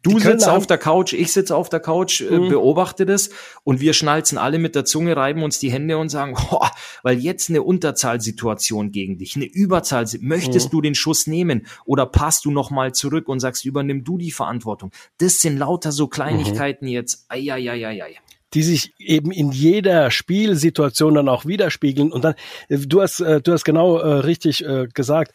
du 0.02 0.18
sitzt 0.18 0.48
auf 0.48 0.66
der 0.66 0.78
Couch, 0.78 1.12
ich 1.12 1.32
sitze 1.32 1.56
auf 1.56 1.68
der 1.68 1.80
Couch, 1.80 2.20
äh, 2.20 2.38
Mhm. 2.38 2.48
beobachte 2.48 3.06
das 3.06 3.30
und 3.64 3.80
wir 3.80 3.92
schnalzen 3.92 4.38
alle 4.38 4.58
mit 4.58 4.74
der 4.74 4.84
Zunge, 4.84 5.16
reiben 5.16 5.42
uns 5.42 5.58
die 5.58 5.70
Hände 5.72 5.98
und 5.98 6.08
sagen, 6.08 6.34
boah, 6.50 6.70
weil 7.02 7.18
jetzt 7.18 7.48
eine 7.50 7.62
Unterzahlsituation 7.62 8.92
gegen 8.92 9.18
dich, 9.18 9.36
eine 9.36 9.44
Überzahl, 9.46 10.06
möchtest 10.20 10.66
Mhm. 10.68 10.70
du 10.70 10.80
den 10.80 10.94
Schuss 10.94 11.26
nehmen 11.26 11.66
oder 11.84 12.06
passt 12.06 12.44
du 12.44 12.50
noch 12.50 12.70
mal 12.70 12.92
zurück 12.92 13.28
und 13.28 13.40
sagst, 13.40 13.64
übernimm 13.64 14.04
du 14.04 14.18
die 14.18 14.30
Verantwortung. 14.32 14.90
Das 15.18 15.40
sind 15.40 15.58
lauter 15.58 15.92
so 15.92 16.06
Kleinigkeiten 16.08 16.86
Mhm. 16.86 16.92
jetzt. 16.92 17.26
Ei, 17.28 17.50
ei, 17.52 17.70
ei, 17.70 17.86
ei, 17.86 18.02
ei. 18.04 18.16
die 18.54 18.62
sich 18.62 18.92
eben 18.98 19.30
in 19.32 19.50
jeder 19.50 20.10
Spielsituation 20.10 21.14
dann 21.14 21.30
auch 21.30 21.46
widerspiegeln. 21.46 22.12
Und 22.12 22.22
dann, 22.22 22.34
äh, 22.68 22.76
du 22.76 23.00
hast, 23.00 23.20
äh, 23.20 23.40
du 23.40 23.50
hast 23.52 23.64
genau 23.64 23.96
äh, 23.98 24.12
richtig 24.20 24.62
äh, 24.62 24.88
gesagt, 24.92 25.32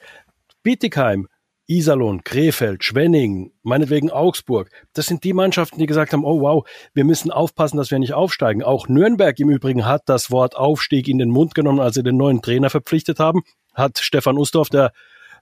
Bietigheim, 0.61 1.27
Iserlohn, 1.67 2.23
Krefeld, 2.23 2.83
Schwenning, 2.83 3.51
meinetwegen 3.61 4.09
Augsburg, 4.09 4.69
das 4.93 5.05
sind 5.05 5.23
die 5.23 5.33
Mannschaften, 5.33 5.79
die 5.79 5.85
gesagt 5.85 6.13
haben, 6.13 6.23
oh 6.23 6.41
wow, 6.41 6.67
wir 6.93 7.03
müssen 7.03 7.29
aufpassen, 7.29 7.77
dass 7.77 7.91
wir 7.91 7.99
nicht 7.99 8.13
aufsteigen. 8.13 8.63
Auch 8.63 8.87
Nürnberg 8.87 9.37
im 9.39 9.49
Übrigen 9.49 9.85
hat 9.85 10.03
das 10.05 10.31
Wort 10.31 10.55
Aufstieg 10.55 11.07
in 11.07 11.17
den 11.17 11.29
Mund 11.29 11.55
genommen, 11.55 11.79
als 11.79 11.95
sie 11.95 12.03
den 12.03 12.17
neuen 12.17 12.41
Trainer 12.41 12.69
verpflichtet 12.69 13.19
haben, 13.19 13.43
hat 13.73 13.99
Stefan 13.99 14.37
Ustorf, 14.37 14.69
der 14.69 14.93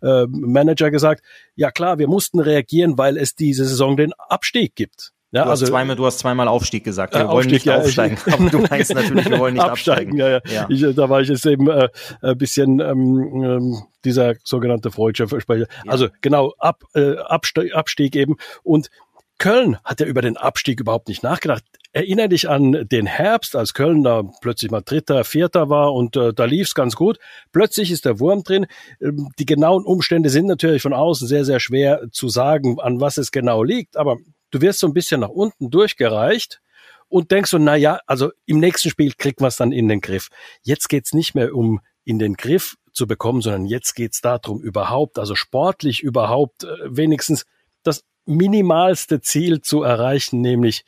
äh, 0.02 0.26
Manager, 0.28 0.92
gesagt, 0.92 1.24
ja 1.56 1.72
klar, 1.72 2.00
wir 2.00 2.08
mussten 2.08 2.40
reagieren, 2.40 2.98
weil 2.98 3.18
es 3.18 3.36
diese 3.36 3.66
Saison 3.66 3.96
den 3.96 4.14
Abstieg 4.14 4.76
gibt. 4.76 5.15
Ja, 5.36 5.44
Du, 5.44 5.50
hast 5.52 5.66
zweimal, 5.66 5.96
du 5.96 6.06
hast 6.06 6.20
zweimal 6.20 6.48
Aufstieg 6.48 6.84
gesagt. 6.84 7.14
Wir 7.14 7.22
Äh, 7.22 7.24
wollen 7.28 7.32
Aufstieg, 7.38 7.52
nicht 7.54 7.66
ja, 7.66 7.78
ich- 7.80 7.86
aufsteigen. 7.86 8.18
Aber 8.32 8.50
du 8.50 8.60
meinst 8.60 8.94
natürlich, 8.94 9.30
wir 9.30 9.40
wollen 9.40 9.54
nicht 9.56 9.64
absteigen. 9.70 10.16
Ja, 10.18 10.30
ja. 10.30 10.40
Ja. 10.50 10.66
Ich, 10.70 10.82
äh, 10.82 10.94
da 10.94 11.10
war 11.10 11.22
ich 11.22 11.28
jetzt 11.30 11.46
eben 11.46 11.70
äh, 11.70 11.90
ein 12.22 12.38
bisschen 12.38 12.80
ähm, 12.80 13.44
ähm, 13.44 13.78
dieser 14.06 14.36
sogenannte 14.44 14.92
Freudscher 14.92 15.28
Versprecher. 15.28 15.68
Also 15.88 16.08
genau, 16.22 16.54
ab, 16.58 16.84
äh, 16.96 17.18
Abstieg, 17.18 17.76
Abstieg 17.76 18.16
eben. 18.16 18.38
Und 18.64 18.90
Köln 19.38 19.78
hat 19.84 20.00
ja 20.00 20.06
über 20.06 20.22
den 20.22 20.38
Abstieg 20.38 20.80
überhaupt 20.80 21.10
nicht 21.10 21.22
nachgedacht. 21.22 21.64
Erinner 21.92 22.28
dich 22.30 22.48
an 22.50 22.88
den 22.90 23.06
Herbst, 23.06 23.56
als 23.56 23.74
Köln 23.74 24.04
da 24.04 24.24
plötzlich 24.42 24.72
mal 24.72 24.82
Dritter, 24.82 25.24
Vierter 25.26 25.70
war 25.70 25.94
und 25.94 26.16
äh, 26.16 26.34
da 26.34 26.46
lief's 26.46 26.74
ganz 26.76 26.96
gut. 26.96 27.20
Plötzlich 27.52 27.92
ist 27.92 28.06
der 28.06 28.20
Wurm 28.22 28.44
drin. 28.44 28.66
Ähm, 29.02 29.30
die 29.40 29.46
genauen 29.46 29.84
Umstände 29.86 30.30
sind 30.30 30.48
natürlich 30.48 30.82
von 30.82 30.94
außen 30.94 31.28
sehr, 31.28 31.44
sehr 31.44 31.60
schwer 31.60 32.02
zu 32.12 32.30
sagen, 32.30 32.80
an 32.80 33.02
was 33.02 33.18
es 33.18 33.32
genau 33.32 33.64
liegt. 33.64 33.98
Aber 33.98 34.18
du 34.56 34.62
wirst 34.62 34.80
so 34.80 34.88
ein 34.88 34.94
bisschen 34.94 35.20
nach 35.20 35.30
unten 35.30 35.70
durchgereicht 35.70 36.62
und 37.10 37.32
denkst 37.32 37.52
so, 37.52 37.58
na 37.58 37.76
ja, 37.76 38.00
also 38.08 38.32
im 38.46 38.60
nächsten 38.60 38.90
Spiel 38.90 39.12
kriegt 39.18 39.42
man 39.42 39.50
es 39.50 39.58
dann 39.58 39.74
in 39.74 39.90
den 39.90 40.00
Griff. 40.00 40.30
Jetzt 40.64 40.88
geht's 40.88 41.14
nicht 41.14 41.36
mehr 41.36 41.54
um 41.54 41.82
in 42.06 42.20
den 42.20 42.36
Griff 42.36 42.76
zu 42.94 43.06
bekommen, 43.06 43.42
sondern 43.42 43.66
jetzt 43.66 43.96
geht's 43.96 44.22
darum, 44.22 44.62
überhaupt, 44.62 45.20
also 45.20 45.36
sportlich 45.36 46.02
überhaupt 46.02 46.64
äh, 46.64 46.68
wenigstens 46.86 47.46
das 47.84 48.06
minimalste 48.26 49.20
Ziel 49.20 49.62
zu 49.62 49.84
erreichen, 49.84 50.40
nämlich 50.40 50.86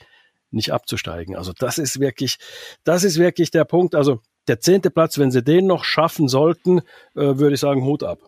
nicht 0.49 0.71
abzusteigen. 0.71 1.35
Also 1.35 1.51
das 1.51 1.77
ist 1.77 1.99
wirklich, 1.99 2.37
das 2.85 3.03
ist 3.03 3.19
wirklich 3.19 3.51
der 3.51 3.65
Punkt. 3.65 3.95
Also 3.95 4.21
der 4.47 4.61
zehnte 4.61 4.91
Platz, 4.91 5.17
wenn 5.17 5.31
sie 5.31 5.43
den 5.43 5.67
noch 5.67 5.83
schaffen 5.83 6.29
sollten, 6.29 6.79
äh, 7.15 7.37
würde 7.37 7.55
ich 7.55 7.59
sagen, 7.59 7.83
Hut 7.83 8.03
ab. 8.03 8.19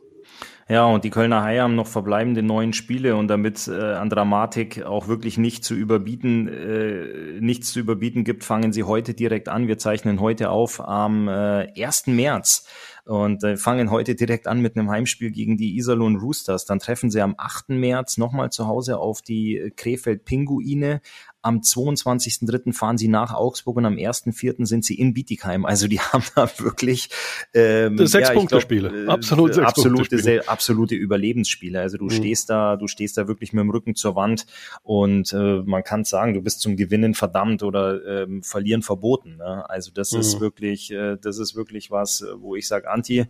Ja, 0.71 0.85
und 0.85 1.03
die 1.03 1.09
Kölner 1.09 1.41
Haie 1.41 1.63
haben 1.63 1.73
noch 1.73 1.87
verbleibende 1.87 2.43
neun 2.43 2.73
Spiele 2.73 3.15
und 3.15 3.27
damit 3.27 3.67
äh, 3.67 3.93
an 3.93 4.11
Dramatik 4.11 4.83
auch 4.83 5.07
wirklich 5.07 5.39
nicht 5.39 5.63
zu 5.63 5.73
überbieten, 5.73 6.47
äh, 6.47 7.39
nichts 7.41 7.73
zu 7.73 7.79
überbieten 7.79 8.23
gibt, 8.23 8.43
fangen 8.43 8.71
sie 8.71 8.83
heute 8.83 9.15
direkt 9.15 9.49
an. 9.49 9.67
Wir 9.67 9.79
zeichnen 9.79 10.19
heute 10.19 10.51
auf 10.51 10.79
am 10.79 11.27
äh, 11.27 11.73
1. 11.75 12.05
März 12.05 12.67
und 13.05 13.43
äh, 13.43 13.57
fangen 13.57 13.89
heute 13.89 14.13
direkt 14.13 14.45
an 14.47 14.61
mit 14.61 14.77
einem 14.77 14.91
Heimspiel 14.91 15.31
gegen 15.31 15.57
die 15.57 15.75
Iserlohn 15.75 16.17
Roosters. 16.17 16.65
Dann 16.65 16.77
treffen 16.77 17.09
sie 17.09 17.21
am 17.21 17.33
8. 17.35 17.69
März 17.69 18.17
nochmal 18.17 18.51
zu 18.51 18.67
Hause 18.67 18.99
auf 18.99 19.23
die 19.23 19.57
äh, 19.57 19.71
Krefeld 19.71 20.25
Pinguine. 20.25 21.01
Am 21.41 21.59
22.03. 21.61 22.73
fahren 22.73 22.97
sie 22.97 23.07
nach 23.07 23.33
Augsburg 23.33 23.77
und 23.77 23.85
am 23.85 23.95
1.04. 23.95 24.65
sind 24.65 24.83
sie 24.83 24.95
in 24.95 25.13
Bietigheim. 25.13 25.65
Also 25.65 25.87
die 25.87 25.99
haben 25.99 26.23
da 26.35 26.49
wirklich 26.59 27.09
ähm, 27.53 27.97
Das 27.97 28.13
ja, 28.13 28.19
Sechs-Punkte-Spiele. 28.19 28.89
glaub, 28.89 29.07
äh, 29.07 29.11
Absolut 29.11 29.57
absolute, 29.57 29.65
Sechs-Punkte-Spiele. 29.65 30.21
sehr- 30.21 30.49
absolute 30.49 30.95
Überlebensspiele. 30.95 31.79
Also 31.79 31.97
du 31.97 32.05
Mhm. 32.05 32.09
stehst 32.11 32.49
da, 32.49 32.75
du 32.75 32.87
stehst 32.87 33.17
da 33.17 33.27
wirklich 33.27 33.53
mit 33.53 33.61
dem 33.61 33.69
Rücken 33.69 33.95
zur 33.95 34.15
Wand 34.15 34.45
und 34.83 35.31
äh, 35.33 35.61
man 35.65 35.83
kann 35.83 36.03
sagen, 36.03 36.33
du 36.33 36.41
bist 36.41 36.61
zum 36.61 36.75
Gewinnen 36.75 37.13
verdammt 37.13 37.63
oder 37.63 38.05
ähm, 38.23 38.43
verlieren 38.43 38.81
verboten. 38.81 39.37
Ne? 39.37 39.69
Also 39.69 39.91
das 39.93 40.11
ist 40.13 40.35
Mhm. 40.35 40.39
wirklich, 40.41 40.91
äh, 40.91 41.17
das 41.21 41.37
ist 41.39 41.55
wirklich 41.55 41.89
was, 41.91 42.25
wo 42.37 42.55
ich 42.55 42.67
sage, 42.67 42.89
Anti, 42.89 43.25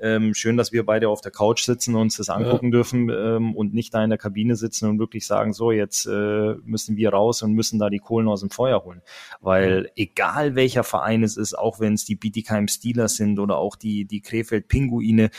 ähm, 0.00 0.34
schön, 0.34 0.56
dass 0.56 0.72
wir 0.72 0.84
beide 0.84 1.08
auf 1.08 1.20
der 1.20 1.30
Couch 1.30 1.62
sitzen 1.62 1.94
und 1.94 2.02
uns 2.02 2.16
das 2.16 2.28
angucken 2.28 2.70
dürfen 2.70 3.10
ähm, 3.10 3.54
und 3.54 3.74
nicht 3.74 3.94
da 3.94 4.02
in 4.02 4.10
der 4.10 4.18
Kabine 4.18 4.56
sitzen 4.56 4.88
und 4.88 4.98
wirklich 4.98 5.26
sagen, 5.26 5.52
so 5.52 5.70
jetzt 5.70 6.06
äh, 6.06 6.54
müssen 6.64 6.96
wir 6.96 7.10
raus 7.10 7.42
und 7.42 7.52
müssen 7.52 7.78
da 7.78 7.90
die 7.90 8.00
Kohlen 8.00 8.28
aus 8.28 8.40
dem 8.40 8.50
Feuer 8.50 8.84
holen. 8.84 9.02
Weil 9.40 9.90
egal 9.96 10.56
welcher 10.56 10.84
Verein 10.84 11.22
es 11.22 11.36
ist, 11.36 11.56
auch 11.56 11.78
wenn 11.80 11.94
es 11.94 12.04
die 12.04 12.16
Bietigheim 12.16 12.66
Steelers 12.68 13.16
sind 13.16 13.38
oder 13.38 13.58
auch 13.58 13.76
die, 13.76 14.04
die 14.04 14.20
Krefeld 14.20 14.68
Pinguine, 14.68 15.30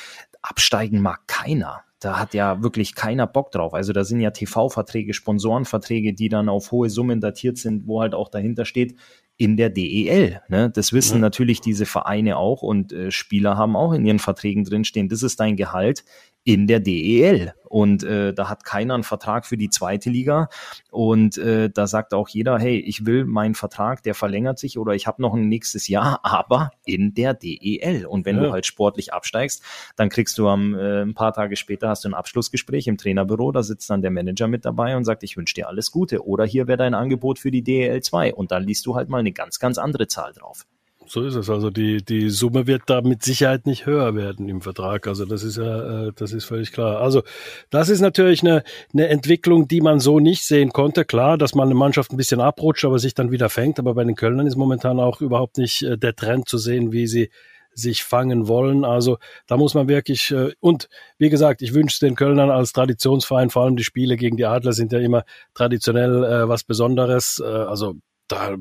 absteigen 0.41 1.01
mag 1.01 1.27
keiner. 1.27 1.81
Da 1.99 2.19
hat 2.19 2.33
ja 2.33 2.61
wirklich 2.61 2.93
keiner 2.93 3.25
Bock 3.25 3.51
drauf. 3.51 3.73
Also 3.73 3.91
da 3.91 4.03
sind 4.03 4.19
ja 4.19 4.31
TV-Verträge, 4.31 5.13
Sponsorenverträge, 5.13 6.13
die 6.13 6.29
dann 6.29 6.49
auf 6.49 6.71
hohe 6.71 6.89
Summen 6.89 7.19
datiert 7.19 7.57
sind, 7.57 7.87
wo 7.87 8.01
halt 8.01 8.13
auch 8.13 8.29
dahinter 8.29 8.65
steht, 8.65 8.95
in 9.37 9.57
der 9.57 9.69
DEL. 9.69 10.41
Ne? 10.47 10.69
Das 10.69 10.93
wissen 10.93 11.15
Ja. 11.15 11.21
natürlich 11.21 11.61
diese 11.61 11.85
Vereine 11.85 12.37
auch 12.37 12.61
und 12.61 12.93
äh, 12.93 13.11
Spieler 13.11 13.57
haben 13.57 13.75
auch 13.75 13.91
in 13.93 14.05
ihren 14.05 14.19
Verträgen 14.19 14.63
drinstehen, 14.63 15.09
das 15.09 15.23
ist 15.23 15.39
dein 15.39 15.55
Gehalt 15.55 16.03
in 16.45 16.67
der 16.67 16.79
DEL. 16.79 17.53
Und 17.67 18.03
äh, 18.03 18.33
da 18.33 18.47
hat 18.47 18.63
keiner 18.63 18.93
einen 18.93 19.03
Vertrag 19.03 19.45
für 19.45 19.57
die 19.57 19.69
zweite 19.69 20.09
Liga. 20.09 20.47
Und 20.91 21.37
äh, 21.37 21.69
da 21.69 21.87
sagt 21.87 22.13
auch 22.13 22.29
jeder, 22.29 22.57
hey, 22.57 22.77
ich 22.77 23.05
will 23.05 23.25
meinen 23.25 23.55
Vertrag, 23.55 24.03
der 24.03 24.13
verlängert 24.15 24.59
sich 24.59 24.77
oder 24.77 24.93
ich 24.93 25.07
habe 25.07 25.21
noch 25.21 25.33
ein 25.33 25.49
nächstes 25.49 25.89
Jahr, 25.89 26.19
aber 26.23 26.71
in 26.85 27.13
der 27.15 27.33
DEL. 27.33 28.05
Und 28.05 28.25
wenn 28.25 28.37
Ja. 28.37 28.43
du 28.43 28.51
halt 28.51 28.65
sportlich 28.65 29.11
absteigst, 29.11 29.61
dann 29.97 30.07
kriegst 30.09 30.37
du 30.37 30.47
am 30.47 30.75
äh, 30.75 31.01
ein 31.01 31.15
paar 31.15 31.33
Tage 31.33 31.57
später 31.57 31.89
hast 31.89 32.05
du 32.05 32.09
ein 32.09 32.13
Abschlussgespräch 32.13 32.87
im 32.87 32.97
Trainerbüro, 32.97 33.51
da 33.51 33.63
sitzt 33.63 33.89
dann 33.89 34.01
der 34.03 34.11
Manager 34.11 34.47
mit 34.47 34.63
dabei 34.63 34.95
und 34.95 35.03
sagt, 35.03 35.23
ich 35.23 35.35
wünsche 35.35 35.55
dir 35.55 35.67
alles 35.67 35.91
Gute. 35.91 36.25
Oder 36.25 36.45
hier 36.45 36.67
wäre 36.67 36.77
dein 36.77 36.93
Angebot 36.93 37.39
für 37.39 37.51
die 37.51 37.63
DEL 37.63 38.01
2. 38.01 38.35
Und 38.35 38.51
dann 38.51 38.63
liest 38.63 38.85
du 38.85 38.95
halt 38.95 39.09
mal 39.09 39.17
eine 39.19 39.33
ganz, 39.33 39.59
ganz 39.59 39.79
andere 39.79 40.07
Zahl 40.07 40.31
drauf. 40.31 40.65
So 41.07 41.23
ist 41.23 41.35
es. 41.35 41.49
Also 41.49 41.69
die, 41.69 42.03
die 42.03 42.29
Summe 42.29 42.67
wird 42.67 42.83
da 42.87 43.01
mit 43.01 43.23
Sicherheit 43.23 43.67
nicht 43.67 43.85
höher 43.85 44.15
werden 44.15 44.49
im 44.49 44.61
Vertrag. 44.61 45.07
Also 45.07 45.25
das 45.25 45.43
ist 45.43 45.57
ja, 45.57 46.07
äh, 46.07 46.11
das 46.15 46.33
ist 46.33 46.45
völlig 46.45 46.71
klar. 46.71 46.99
Also 46.99 47.23
das 47.69 47.89
ist 47.89 48.01
natürlich 48.01 48.41
eine, 48.41 48.63
eine 48.93 49.07
Entwicklung, 49.09 49.67
die 49.67 49.81
man 49.81 49.99
so 49.99 50.19
nicht 50.19 50.43
sehen 50.43 50.71
konnte. 50.71 51.05
Klar, 51.05 51.37
dass 51.37 51.53
man 51.53 51.67
eine 51.67 51.75
Mannschaft 51.75 52.11
ein 52.11 52.17
bisschen 52.17 52.41
abrutscht, 52.41 52.85
aber 52.85 52.99
sich 52.99 53.13
dann 53.13 53.31
wieder 53.31 53.49
fängt. 53.49 53.77
Aber 53.79 53.93
bei 53.93 54.03
den 54.03 54.15
Kölnern 54.15 54.47
ist 54.47 54.55
momentan 54.55 54.99
auch 54.99 55.21
überhaupt 55.21 55.57
nicht 55.57 55.83
äh, 55.83 55.97
der 55.97 56.15
Trend 56.15 56.49
zu 56.49 56.57
sehen, 56.57 56.91
wie 56.91 57.07
sie 57.07 57.29
sich 57.71 58.03
fangen 58.03 58.47
wollen. 58.47 58.83
Also 58.83 59.17
da 59.47 59.57
muss 59.57 59.73
man 59.73 59.87
wirklich, 59.87 60.31
äh, 60.31 60.53
und 60.59 60.89
wie 61.17 61.29
gesagt, 61.29 61.61
ich 61.61 61.73
wünsche 61.73 61.99
den 61.99 62.15
Kölnern 62.15 62.49
als 62.49 62.73
Traditionsverein, 62.73 63.49
vor 63.49 63.63
allem 63.63 63.75
die 63.75 63.83
Spiele 63.83 64.15
gegen 64.15 64.37
die 64.37 64.45
Adler 64.45 64.73
sind 64.73 64.91
ja 64.91 64.99
immer 64.99 65.23
traditionell 65.53 66.47
was 66.47 66.63
Besonderes. 66.63 67.41
Also 67.41 67.95
da 68.27 68.55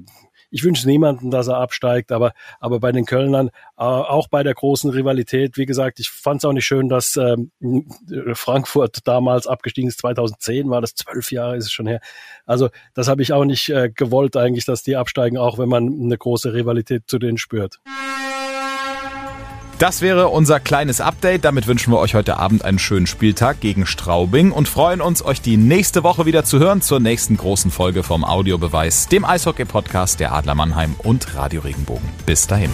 ich 0.55 0.63
wünsche 0.63 0.87
niemanden, 0.87 1.33
dass 1.33 1.49
er 1.49 1.57
absteigt, 1.57 2.13
aber, 2.13 2.33
aber 2.61 2.79
bei 2.79 2.93
den 2.93 3.07
Kölnern, 3.07 3.49
äh, 3.77 3.83
auch 3.83 4.29
bei 4.29 4.45
der 4.45 4.55
großen 4.55 4.89
Rivalität, 4.89 5.57
wie 5.57 5.67
gesagt, 5.67 5.99
ich 5.99 6.11
fand 6.11 6.39
es 6.39 6.45
auch 6.45 6.53
nicht 6.53 6.65
schön, 6.65 6.89
dass 6.89 7.17
ähm, 7.17 7.51
Frankfurt 8.35 8.99
damals 9.05 9.49
abgestiegen 9.49 9.89
ist, 9.89 9.99
2010 9.99 10.71
war 10.71 10.81
das, 10.81 10.95
zwölf 10.95 11.33
Jahre 11.33 11.57
ist 11.57 11.65
es 11.65 11.73
schon 11.73 11.89
her. 11.89 11.99
Also 12.47 12.69
das 12.95 13.09
habe 13.09 13.21
ich 13.21 13.33
auch 13.33 13.45
nicht 13.45 13.69
äh, 13.69 13.91
gewollt 13.93 14.37
eigentlich, 14.37 14.65
dass 14.65 14.85
die 14.85 14.95
absteigen, 14.95 15.39
auch 15.39 15.59
wenn 15.59 15.69
man 15.69 15.89
eine 15.89 16.17
große 16.17 16.55
Rivalität 16.55 17.03
zu 17.09 17.19
denen 17.19 17.37
spürt. 17.37 17.81
Das 19.79 20.01
wäre 20.01 20.29
unser 20.29 20.61
kleines 20.61 21.01
Update. 21.01 21.45
Damit 21.45 21.67
wünschen 21.67 21.93
wir 21.93 21.99
euch 21.99 22.15
heute 22.15 22.37
Abend 22.37 22.65
einen 22.65 22.79
schönen 22.79 23.07
Spieltag 23.07 23.61
gegen 23.61 23.87
Straubing 23.87 24.53
und 24.53 24.69
freuen 24.69 25.01
uns, 25.01 25.25
euch 25.25 25.41
die 25.41 25.57
nächste 25.57 26.05
Woche 26.05 26.27
wieder 26.27 26.45
zu 26.45 26.61
hören 26.61 26.81
zur 26.81 27.01
nächsten 27.01 27.37
großen 27.37 27.71
Folge 27.71 28.03
vom 28.03 28.25
Audiobeweis, 28.25 29.09
dem 29.09 29.25
Eishockey-Podcast 29.25 30.21
der 30.21 30.33
Adler 30.33 30.55
Mannheim 30.55 30.95
und 30.99 31.35
Radio 31.35 31.63
Regenbogen. 31.63 32.09
Bis 32.25 32.47
dahin. 32.47 32.71